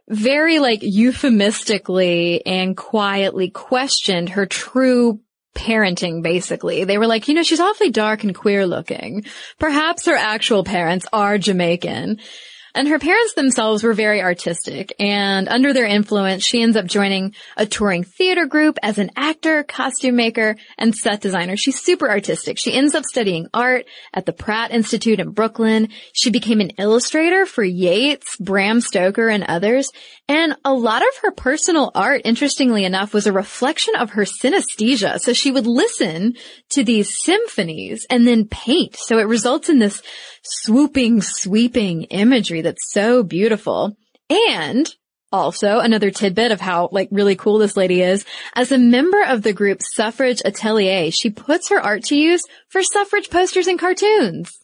[0.08, 5.20] very like euphemistically and quietly questioned her true
[5.56, 6.84] parenting, basically.
[6.84, 9.24] They were like, you know, she's awfully dark and queer looking.
[9.58, 12.20] Perhaps her actual parents are Jamaican.
[12.76, 17.34] And her parents themselves were very artistic and under their influence, she ends up joining
[17.56, 21.56] a touring theater group as an actor, costume maker, and set designer.
[21.56, 22.58] She's super artistic.
[22.58, 25.88] She ends up studying art at the Pratt Institute in Brooklyn.
[26.12, 29.90] She became an illustrator for Yeats, Bram Stoker, and others.
[30.28, 35.18] And a lot of her personal art, interestingly enough, was a reflection of her synesthesia.
[35.20, 36.34] So she would listen
[36.70, 38.96] to these symphonies and then paint.
[38.96, 40.02] So it results in this
[40.62, 43.96] swooping, sweeping imagery that's so beautiful.
[44.30, 44.88] And
[45.32, 48.24] also another tidbit of how like really cool this lady is.
[48.54, 52.82] As a member of the group Suffrage Atelier, she puts her art to use for
[52.82, 54.58] suffrage posters and cartoons.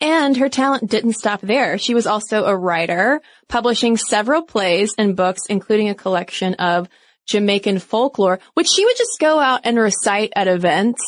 [0.00, 1.78] And her talent didn't stop there.
[1.78, 6.88] She was also a writer, publishing several plays and books, including a collection of
[7.26, 11.00] Jamaican folklore, which she would just go out and recite at events,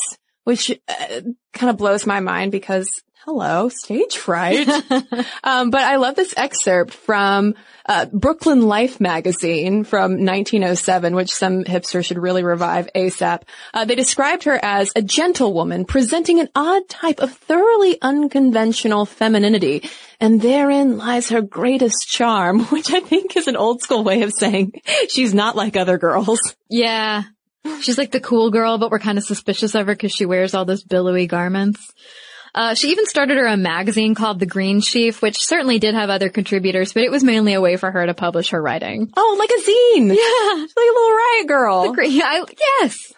[0.45, 1.21] which uh,
[1.53, 2.89] kind of blows my mind because
[3.27, 4.69] hello, stage fright.
[5.45, 7.55] um, but I love this excerpt from
[7.85, 13.43] uh, Brooklyn Life magazine from 1907, which some hipster should really revive ASAP.
[13.75, 19.91] Uh, they described her as a gentlewoman presenting an odd type of thoroughly unconventional femininity.
[20.21, 24.33] And therein lies her greatest charm, which I think is an old school way of
[24.39, 26.39] saying she's not like other girls.
[26.71, 27.25] Yeah.
[27.81, 30.55] She's like the cool girl, but we're kind of suspicious of her because she wears
[30.55, 31.93] all those billowy garments.
[32.57, 36.09] Uh, she even started her own magazine called The Green Sheaf, which certainly did have
[36.09, 39.13] other contributors, but it was mainly a way for her to publish her writing.
[39.15, 40.09] Oh, like a zine.
[40.09, 40.65] Yeah.
[40.65, 41.83] She's like a little riot girl.
[41.83, 42.45] The green, I,
[42.81, 43.13] yes.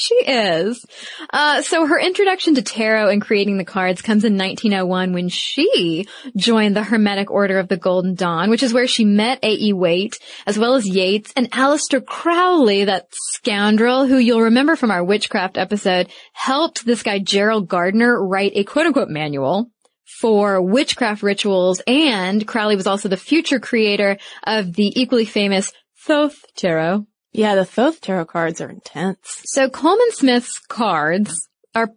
[0.00, 0.82] She is.
[1.30, 6.06] Uh, so her introduction to tarot and creating the cards comes in 1901 when she
[6.34, 9.74] joined the Hermetic Order of the Golden Dawn, which is where she met A.E.
[9.74, 15.04] Waite, as well as Yeats and Aleister Crowley, that scoundrel who you'll remember from our
[15.04, 19.70] witchcraft episode, helped this guy Gerald Gardner write a quote unquote manual
[20.18, 25.74] for witchcraft rituals and Crowley was also the future creator of the equally famous
[26.06, 27.06] Thoth Tarot.
[27.32, 29.42] Yeah, the Thoth tarot cards are intense.
[29.44, 31.90] So Coleman Smith's cards are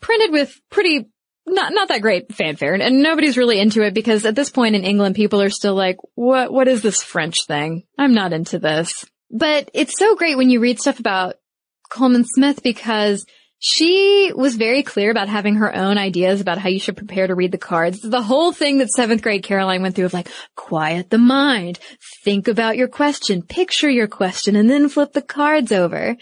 [0.00, 1.08] printed with pretty
[1.46, 4.84] not not that great fanfare, and nobody's really into it because at this point in
[4.84, 6.52] England, people are still like, "What?
[6.52, 7.84] What is this French thing?
[7.98, 11.36] I'm not into this." But it's so great when you read stuff about
[11.90, 13.24] Coleman Smith because
[13.64, 17.34] she was very clear about having her own ideas about how you should prepare to
[17.36, 18.00] read the cards.
[18.00, 21.78] The whole thing that seventh grade Caroline went through of like, quiet the mind,
[22.24, 26.16] think about your question, picture your question, and then flip the cards over.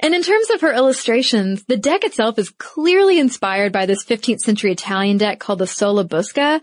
[0.00, 4.40] And in terms of her illustrations, the deck itself is clearly inspired by this 15th
[4.40, 6.62] century Italian deck called the Sola Busca,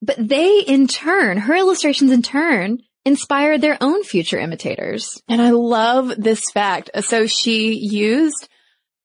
[0.00, 5.20] but they in turn, her illustrations in turn, inspired their own future imitators.
[5.28, 6.88] And I love this fact.
[7.02, 8.48] So she used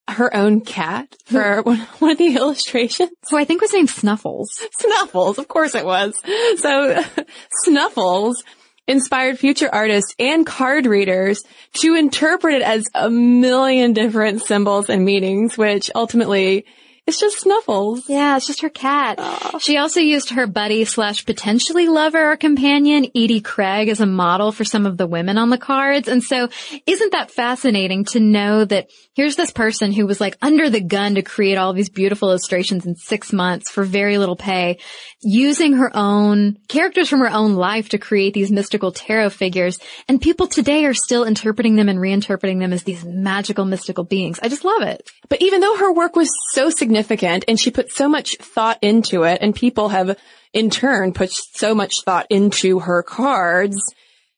[0.08, 1.68] her own cat for hmm.
[1.68, 3.10] one, one of the illustrations.
[3.30, 4.50] Who I think was named Snuffles.
[4.72, 6.20] Snuffles, of course it was.
[6.58, 7.02] So
[7.64, 8.42] Snuffles
[8.88, 11.42] inspired future artists and card readers
[11.74, 16.66] to interpret it as a million different symbols and meanings, which ultimately
[17.04, 18.08] It's just Snuffles.
[18.08, 19.18] Yeah, it's just her cat.
[19.60, 24.52] She also used her buddy slash potentially lover or companion, Edie Craig, as a model
[24.52, 26.06] for some of the women on the cards.
[26.06, 26.48] And so
[26.86, 31.16] isn't that fascinating to know that here's this person who was like under the gun
[31.16, 34.78] to create all these beautiful illustrations in six months for very little pay,
[35.22, 39.80] using her own characters from her own life to create these mystical tarot figures.
[40.08, 44.38] And people today are still interpreting them and reinterpreting them as these magical, mystical beings.
[44.40, 45.10] I just love it.
[45.28, 49.24] But even though her work was so significant and she put so much thought into
[49.24, 50.16] it and people have
[50.52, 53.76] in turn put so much thought into her cards,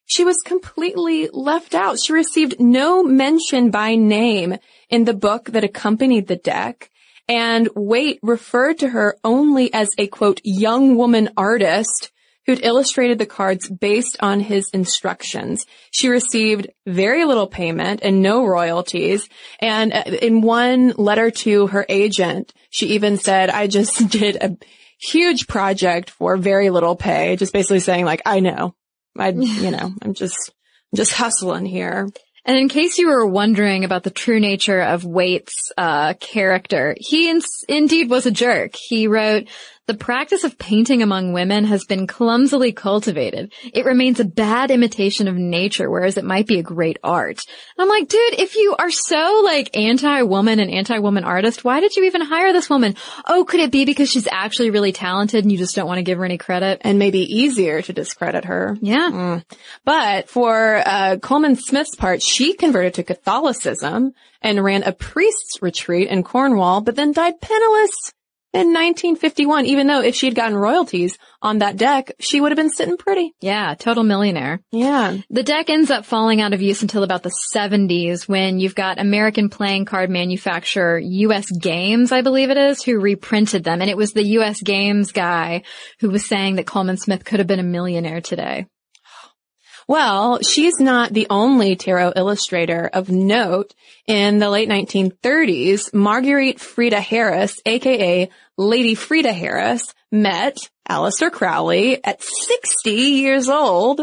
[0.07, 1.99] she was completely left out.
[1.99, 4.57] She received no mention by name
[4.89, 6.91] in the book that accompanied the deck.
[7.27, 12.13] And Waite referred to her only as a quote, young woman artist
[12.47, 15.65] who'd illustrated the cards based on his instructions.
[15.91, 19.29] She received very little payment and no royalties.
[19.61, 24.57] And uh, in one letter to her agent, she even said, I just did a
[25.01, 28.75] huge project for very little pay, just basically saying like, I know,
[29.19, 30.53] I, you know, I'm just,
[30.93, 32.09] I'm just hustling here.
[32.47, 37.31] And in case you were wondering about the true nature of Waite's uh, character, he
[37.31, 38.75] in- indeed was a jerk.
[38.77, 39.49] He wrote,
[39.87, 43.53] the practice of painting among women has been clumsily cultivated.
[43.73, 47.45] It remains a bad imitation of nature, whereas it might be a great art.
[47.77, 51.97] And I'm like, dude, if you are so like anti-woman and anti-woman artist, why did
[51.97, 52.97] you even hire this woman?
[53.27, 56.03] Oh, could it be because she's actually really talented and you just don't want to
[56.03, 56.81] give her any credit?
[56.83, 58.77] And maybe easier to discredit her.
[58.81, 59.11] Yeah.
[59.13, 59.45] Mm.
[59.85, 66.09] But for uh, Coleman Smith's part, she converted to Catholicism and ran a priest's retreat
[66.09, 67.91] in Cornwall, but then died penniless
[68.55, 72.71] in 1951, even though if she'd gotten royalties on that deck, she would have been
[72.71, 73.35] sitting pretty.
[73.41, 74.61] Yeah, total millionaire.
[74.71, 75.17] Yeah.
[75.29, 79.01] The deck ends up falling out of use until about the 70s when you've got
[79.01, 83.81] American playing card manufacturer US Games, I believe it is, who reprinted them.
[83.81, 85.65] And it was the US Games guy
[85.99, 88.67] who was saying that Coleman Smith could have been a millionaire today.
[89.87, 93.75] Well, she's not the only tarot illustrator of note.
[94.07, 100.57] In the late 1930s, Marguerite Frieda Harris, aka Lady Frieda Harris, met
[100.89, 104.01] Aleister Crowley at 60 years old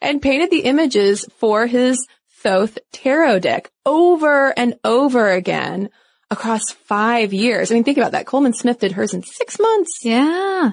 [0.00, 2.04] and painted the images for his
[2.42, 5.88] Thoth tarot deck over and over again
[6.30, 7.70] across five years.
[7.70, 8.26] I mean, think about that.
[8.26, 10.00] Coleman Smith did hers in six months.
[10.02, 10.72] Yeah.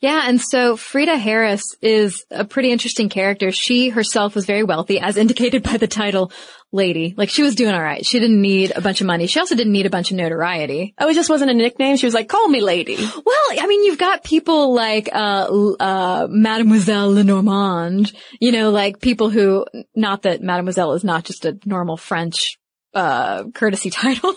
[0.00, 0.22] Yeah.
[0.26, 3.50] And so Frieda Harris is a pretty interesting character.
[3.50, 6.30] She herself was very wealthy, as indicated by the title
[6.72, 7.14] lady.
[7.16, 8.04] Like she was doing all right.
[8.04, 9.26] She didn't need a bunch of money.
[9.26, 10.94] She also didn't need a bunch of notoriety.
[10.98, 11.96] Oh, it just wasn't a nickname.
[11.96, 12.96] She was like, call me lady.
[12.96, 19.30] Well, I mean, you've got people like, uh, uh, Mademoiselle Lenormand, you know, like people
[19.30, 19.64] who,
[19.94, 22.58] not that Mademoiselle is not just a normal French,
[22.94, 24.34] uh, courtesy title.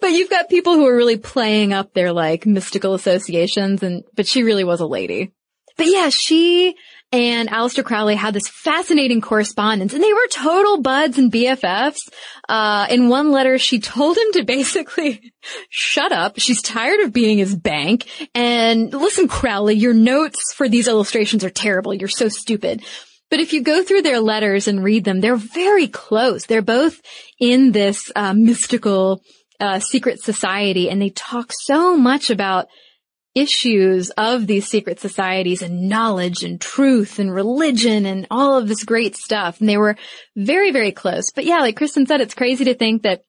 [0.00, 4.26] but you've got people who are really playing up their like mystical associations and, but
[4.26, 5.32] she really was a lady.
[5.76, 6.74] But yeah, she
[7.12, 12.00] and Aleister Crowley had this fascinating correspondence and they were total buds and BFFs.
[12.48, 15.32] Uh, in one letter, she told him to basically
[15.70, 16.38] shut up.
[16.38, 21.50] She's tired of being his bank and listen, Crowley, your notes for these illustrations are
[21.50, 21.94] terrible.
[21.94, 22.82] You're so stupid.
[23.30, 26.46] But if you go through their letters and read them, they're very close.
[26.46, 27.00] They're both
[27.40, 29.22] in this uh, mystical
[29.58, 32.66] uh, secret society and they talk so much about
[33.36, 38.82] issues of these secret societies and knowledge and truth and religion and all of this
[38.82, 39.60] great stuff.
[39.60, 39.96] And they were
[40.34, 41.30] very, very close.
[41.30, 43.22] But yeah, like Kristen said, it's crazy to think that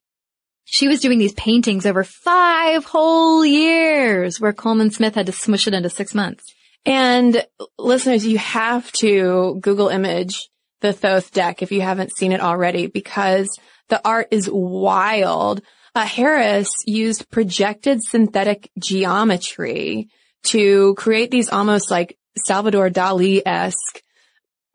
[0.64, 5.68] she was doing these paintings over five whole years where Coleman Smith had to smush
[5.68, 6.44] it into six months.
[6.86, 7.46] And
[7.78, 10.50] listeners, you have to Google image
[10.80, 13.50] the Thoth deck if you haven't seen it already because
[13.90, 15.62] the art is wild.
[15.98, 20.10] Uh, Harris used projected synthetic geometry
[20.44, 24.04] to create these almost like Salvador Dali-esque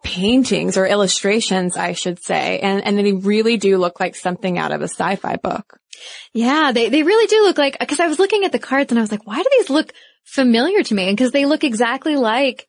[0.03, 2.59] paintings or illustrations, I should say.
[2.59, 5.79] And, and they really do look like something out of a sci-fi book.
[6.35, 8.99] Yeah, they, they really do look like, cause I was looking at the cards and
[8.99, 9.93] I was like, why do these look
[10.25, 11.09] familiar to me?
[11.09, 12.67] And cause they look exactly like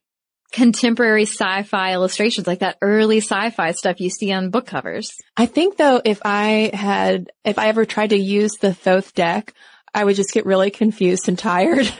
[0.54, 5.12] contemporary sci-fi illustrations, like that early sci-fi stuff you see on book covers.
[5.36, 9.54] I think though, if I had, if I ever tried to use the Thoth deck,
[9.93, 11.91] I would just get really confused and tired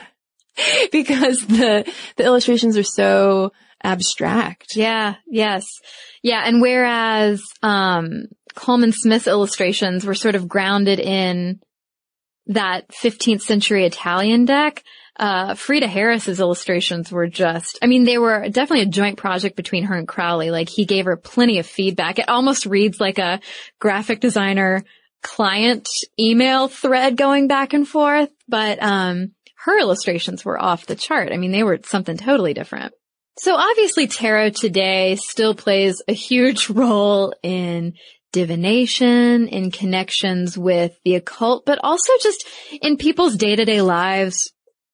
[0.92, 3.52] because the, the illustrations are so
[3.84, 4.76] abstract.
[4.76, 5.16] Yeah.
[5.28, 5.66] Yes.
[6.22, 6.44] Yeah.
[6.46, 11.60] And whereas, um, Coleman Smith's illustrations were sort of grounded in
[12.48, 14.84] that 15th century Italian deck,
[15.18, 19.86] uh, Frieda Harris's illustrations were just, I mean, they were definitely a joint project between
[19.86, 20.50] her and Crowley.
[20.52, 22.20] Like he gave her plenty of feedback.
[22.20, 23.40] It almost reads like a
[23.80, 24.84] graphic designer
[25.22, 25.88] client
[26.20, 29.32] email thread going back and forth, but, um,
[29.64, 31.32] her illustrations were off the chart.
[31.32, 32.94] I mean, they were something totally different.
[33.38, 37.94] So obviously tarot today still plays a huge role in
[38.32, 42.46] divination, in connections with the occult, but also just
[42.82, 44.53] in people's day-to-day lives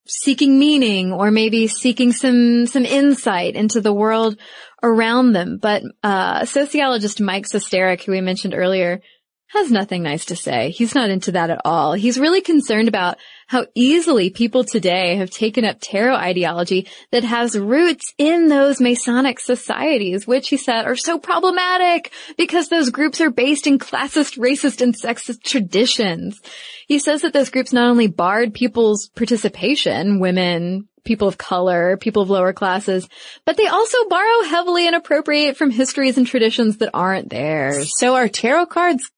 [0.09, 4.37] seeking meaning or maybe seeking some, some insight into the world
[4.83, 5.59] around them.
[5.61, 9.01] But, uh, sociologist Mike Sosteric, who we mentioned earlier,
[9.49, 10.69] has nothing nice to say.
[10.69, 11.93] He's not into that at all.
[11.93, 17.57] He's really concerned about how easily people today have taken up tarot ideology that has
[17.57, 23.31] roots in those Masonic societies, which he said are so problematic because those groups are
[23.31, 26.39] based in classist, racist, and sexist traditions.
[26.87, 32.21] He says that those groups not only barred people's participation, women, people of color, people
[32.21, 33.09] of lower classes,
[33.45, 37.91] but they also borrow heavily and appropriate from histories and traditions that aren't theirs.
[37.97, 39.09] So are tarot cards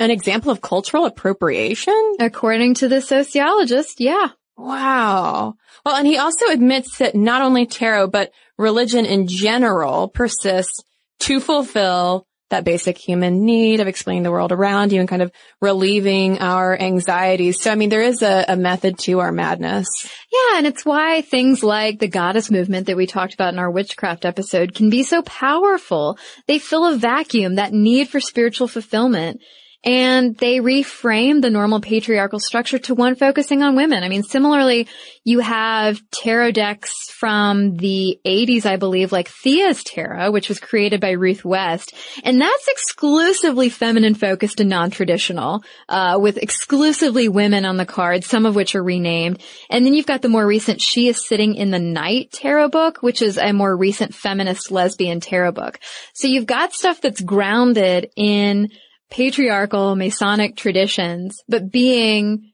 [0.00, 2.14] an example of cultural appropriation?
[2.18, 4.30] According to the sociologist, yeah.
[4.56, 5.54] Wow.
[5.84, 10.82] Well, and he also admits that not only tarot, but religion in general persists
[11.20, 15.30] to fulfill that basic human need of explaining the world around you and kind of
[15.60, 17.60] relieving our anxieties.
[17.60, 19.86] So, I mean, there is a, a, method to our madness.
[20.32, 20.58] Yeah.
[20.58, 24.24] And it's why things like the goddess movement that we talked about in our witchcraft
[24.24, 26.18] episode can be so powerful.
[26.48, 29.40] They fill a vacuum, that need for spiritual fulfillment
[29.82, 34.02] and they reframe the normal patriarchal structure to one focusing on women.
[34.02, 34.88] I mean, similarly,
[35.24, 41.00] you have tarot decks from the 80s, I believe, like Thea's Tarot, which was created
[41.00, 47.76] by Ruth West, and that's exclusively feminine focused and non-traditional, uh, with exclusively women on
[47.76, 49.42] the cards, some of which are renamed.
[49.70, 53.02] And then you've got the more recent She is Sitting in the Night tarot book,
[53.02, 55.78] which is a more recent feminist lesbian tarot book.
[56.12, 58.70] So you've got stuff that's grounded in
[59.10, 62.52] patriarchal Masonic traditions, but being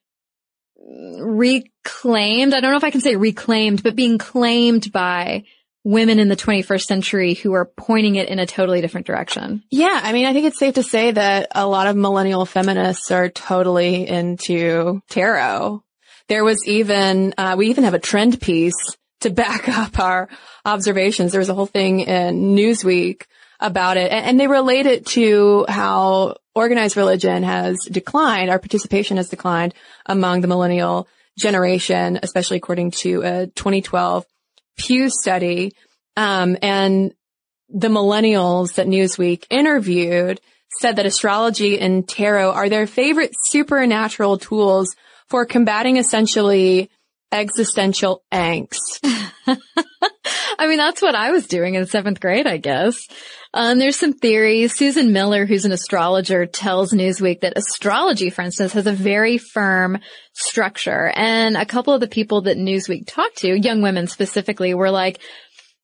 [1.18, 2.54] reclaimed.
[2.54, 5.44] I don't know if I can say reclaimed, but being claimed by
[5.84, 9.62] women in the 21st century who are pointing it in a totally different direction.
[9.70, 10.00] Yeah.
[10.02, 13.28] I mean, I think it's safe to say that a lot of millennial feminists are
[13.28, 15.84] totally into tarot.
[16.28, 18.74] There was even, uh, we even have a trend piece
[19.20, 20.28] to back up our
[20.64, 21.30] observations.
[21.30, 23.22] There was a whole thing in Newsweek
[23.60, 29.18] about it and, and they relate it to how organized religion has declined, our participation
[29.18, 29.74] has declined
[30.06, 31.06] among the millennial
[31.38, 34.24] generation, especially according to a 2012
[34.78, 35.72] Pew study.
[36.16, 37.12] Um, and
[37.68, 40.40] the millennials that Newsweek interviewed
[40.80, 44.96] said that astrology and tarot are their favorite supernatural tools
[45.28, 46.90] for combating essentially
[47.32, 49.00] existential angst.
[50.58, 53.06] I mean, that's what I was doing in seventh grade, I guess.
[53.56, 54.74] Um, there's some theories.
[54.74, 59.98] Susan Miller, who's an astrologer, tells Newsweek that astrology, for instance, has a very firm
[60.34, 61.10] structure.
[61.16, 65.22] And a couple of the people that Newsweek talked to, young women specifically, were like,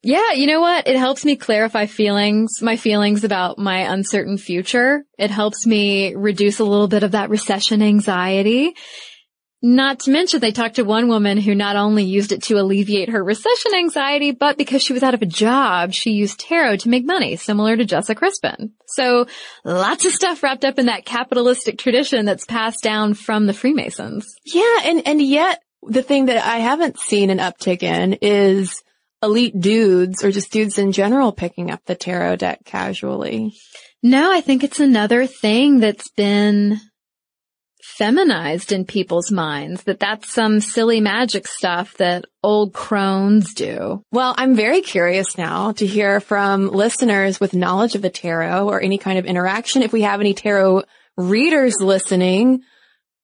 [0.03, 0.87] yeah, you know what?
[0.87, 5.05] It helps me clarify feelings, my feelings about my uncertain future.
[5.16, 8.75] It helps me reduce a little bit of that recession anxiety.
[9.65, 13.11] Not to mention they talked to one woman who not only used it to alleviate
[13.11, 16.89] her recession anxiety, but because she was out of a job, she used tarot to
[16.89, 18.73] make money, similar to Jessa Crispin.
[18.89, 19.27] So
[19.65, 24.35] lots of stuff wrapped up in that capitalistic tradition that's passed down from the Freemasons.
[24.45, 28.83] Yeah, and, and yet the thing that I haven't seen an uptick in is
[29.23, 33.55] elite dudes or just dudes in general picking up the tarot deck casually.
[34.03, 36.81] No, I think it's another thing that's been
[37.97, 44.03] feminized in people's minds, that that's some silly magic stuff that old crones do.
[44.11, 48.80] Well, I'm very curious now to hear from listeners with knowledge of the tarot or
[48.80, 49.82] any kind of interaction.
[49.82, 50.84] If we have any tarot
[51.16, 52.62] readers listening,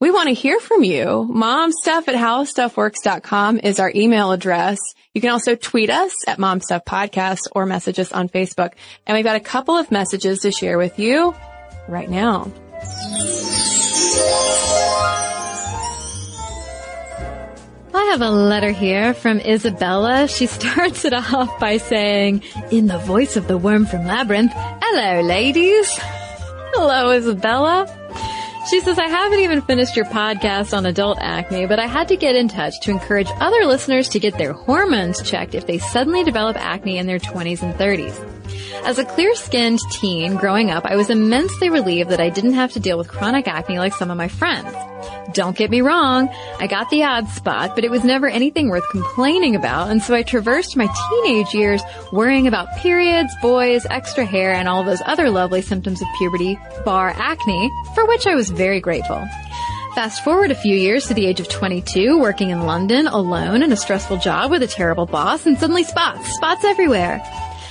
[0.01, 1.29] we want to hear from you.
[1.29, 4.79] Momstuff at howstuffworks.com is our email address.
[5.13, 8.75] You can also tweet us at momstuffpodcast or message us on Facebook.
[9.07, 11.35] And we've got a couple of messages to share with you
[11.89, 12.53] right now.
[17.95, 20.29] I have a letter here from Isabella.
[20.29, 25.21] She starts it off by saying, in the voice of the worm from Labyrinth, hello
[25.23, 25.89] ladies.
[26.75, 27.87] Hello Isabella.
[28.69, 32.17] She says, I haven't even finished your podcast on adult acne, but I had to
[32.17, 36.23] get in touch to encourage other listeners to get their hormones checked if they suddenly
[36.23, 38.38] develop acne in their 20s and 30s.
[38.85, 42.81] As a clear-skinned teen growing up, I was immensely relieved that I didn't have to
[42.81, 44.75] deal with chronic acne like some of my friends.
[45.33, 46.29] Don't get me wrong,
[46.59, 50.15] I got the odd spot, but it was never anything worth complaining about, and so
[50.15, 51.83] I traversed my teenage years
[52.13, 57.13] worrying about periods, boys, extra hair, and all those other lovely symptoms of puberty, bar
[57.15, 59.29] acne, for which I was very grateful.
[59.95, 63.73] Fast forward a few years to the age of 22, working in London alone in
[63.73, 67.21] a stressful job with a terrible boss, and suddenly spots, spots everywhere.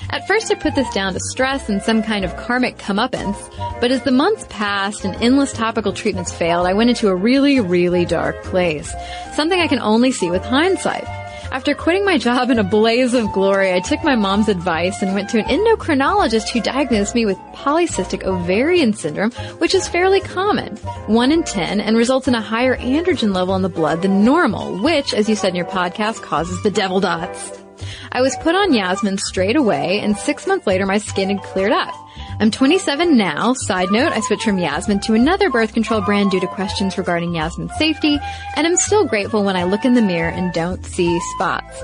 [0.10, 3.38] At first I put this down to stress and some kind of karmic comeuppance,
[3.82, 7.60] but as the months passed and endless topical treatments failed, I went into a really,
[7.60, 8.94] really dark place.
[9.34, 11.04] Something I can only see with hindsight.
[11.52, 15.14] After quitting my job in a blaze of glory, I took my mom's advice and
[15.14, 20.76] went to an endocrinologist who diagnosed me with polycystic ovarian syndrome, which is fairly common,
[21.08, 24.78] 1 in 10, and results in a higher androgen level in the blood than normal,
[24.82, 27.67] which, as you said in your podcast, causes the devil dots.
[28.12, 31.72] I was put on Yasmin straight away, and six months later my skin had cleared
[31.72, 31.94] up.
[32.40, 33.54] I'm 27 now.
[33.54, 37.34] Side note, I switched from Yasmin to another birth control brand due to questions regarding
[37.34, 38.20] Yasmin's safety,
[38.56, 41.84] and I'm still grateful when I look in the mirror and don't see spots.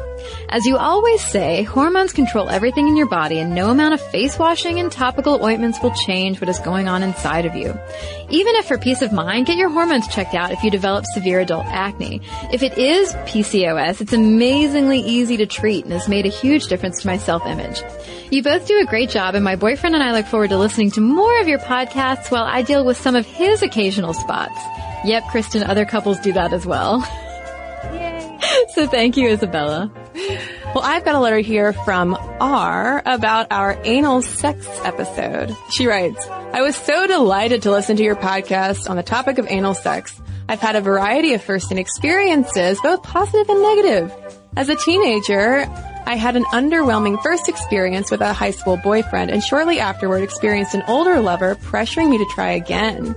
[0.50, 4.38] As you always say, hormones control everything in your body and no amount of face
[4.38, 7.78] washing and topical ointments will change what is going on inside of you.
[8.30, 11.40] Even if for peace of mind, get your hormones checked out if you develop severe
[11.40, 12.22] adult acne.
[12.52, 17.02] If it is PCOS, it's amazingly easy to treat and has made a huge difference
[17.02, 17.82] to my self-image.
[18.32, 20.92] You both do a great job and my boyfriend and I look forward to listening
[20.92, 24.60] to more of your podcasts while I deal with some of his occasional spots.
[25.06, 27.00] Yep, Kristen, other couples do that as well.
[27.94, 28.40] Yay.
[28.74, 29.92] so thank you, Isabella.
[30.14, 35.56] Well, I've got a letter here from R about our anal sex episode.
[35.72, 39.48] She writes, I was so delighted to listen to your podcast on the topic of
[39.48, 40.20] anal sex.
[40.48, 44.14] I've had a variety of first-hand experiences, both positive and negative.
[44.56, 45.66] As a teenager,
[46.06, 50.76] I had an underwhelming first experience with a high school boyfriend and shortly afterward experienced
[50.76, 53.16] an older lover pressuring me to try again.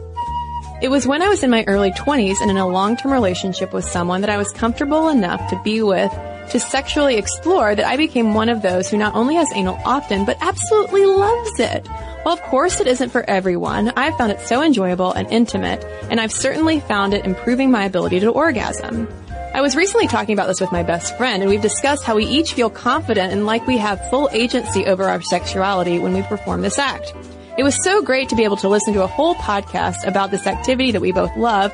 [0.80, 3.84] It was when I was in my early 20s and in a long-term relationship with
[3.84, 6.12] someone that I was comfortable enough to be with
[6.50, 10.24] to sexually explore that I became one of those who not only has anal often,
[10.24, 11.86] but absolutely loves it.
[12.24, 13.92] Well, of course it isn't for everyone.
[13.96, 18.20] I've found it so enjoyable and intimate, and I've certainly found it improving my ability
[18.20, 19.08] to orgasm.
[19.54, 22.26] I was recently talking about this with my best friend, and we've discussed how we
[22.26, 26.62] each feel confident and like we have full agency over our sexuality when we perform
[26.62, 27.14] this act.
[27.56, 30.46] It was so great to be able to listen to a whole podcast about this
[30.46, 31.72] activity that we both love,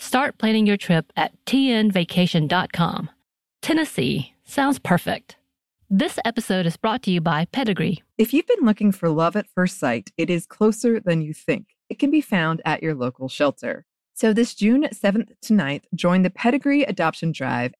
[0.00, 3.10] Start planning your trip at tnvacation.com.
[3.60, 5.36] Tennessee sounds perfect.
[5.90, 8.02] This episode is brought to you by Pedigree.
[8.16, 11.66] If you've been looking for love at first sight, it is closer than you think.
[11.88, 13.86] It can be found at your local shelter.
[14.14, 17.74] So this June 7th to 9th, join the Pedigree Adoption Drive,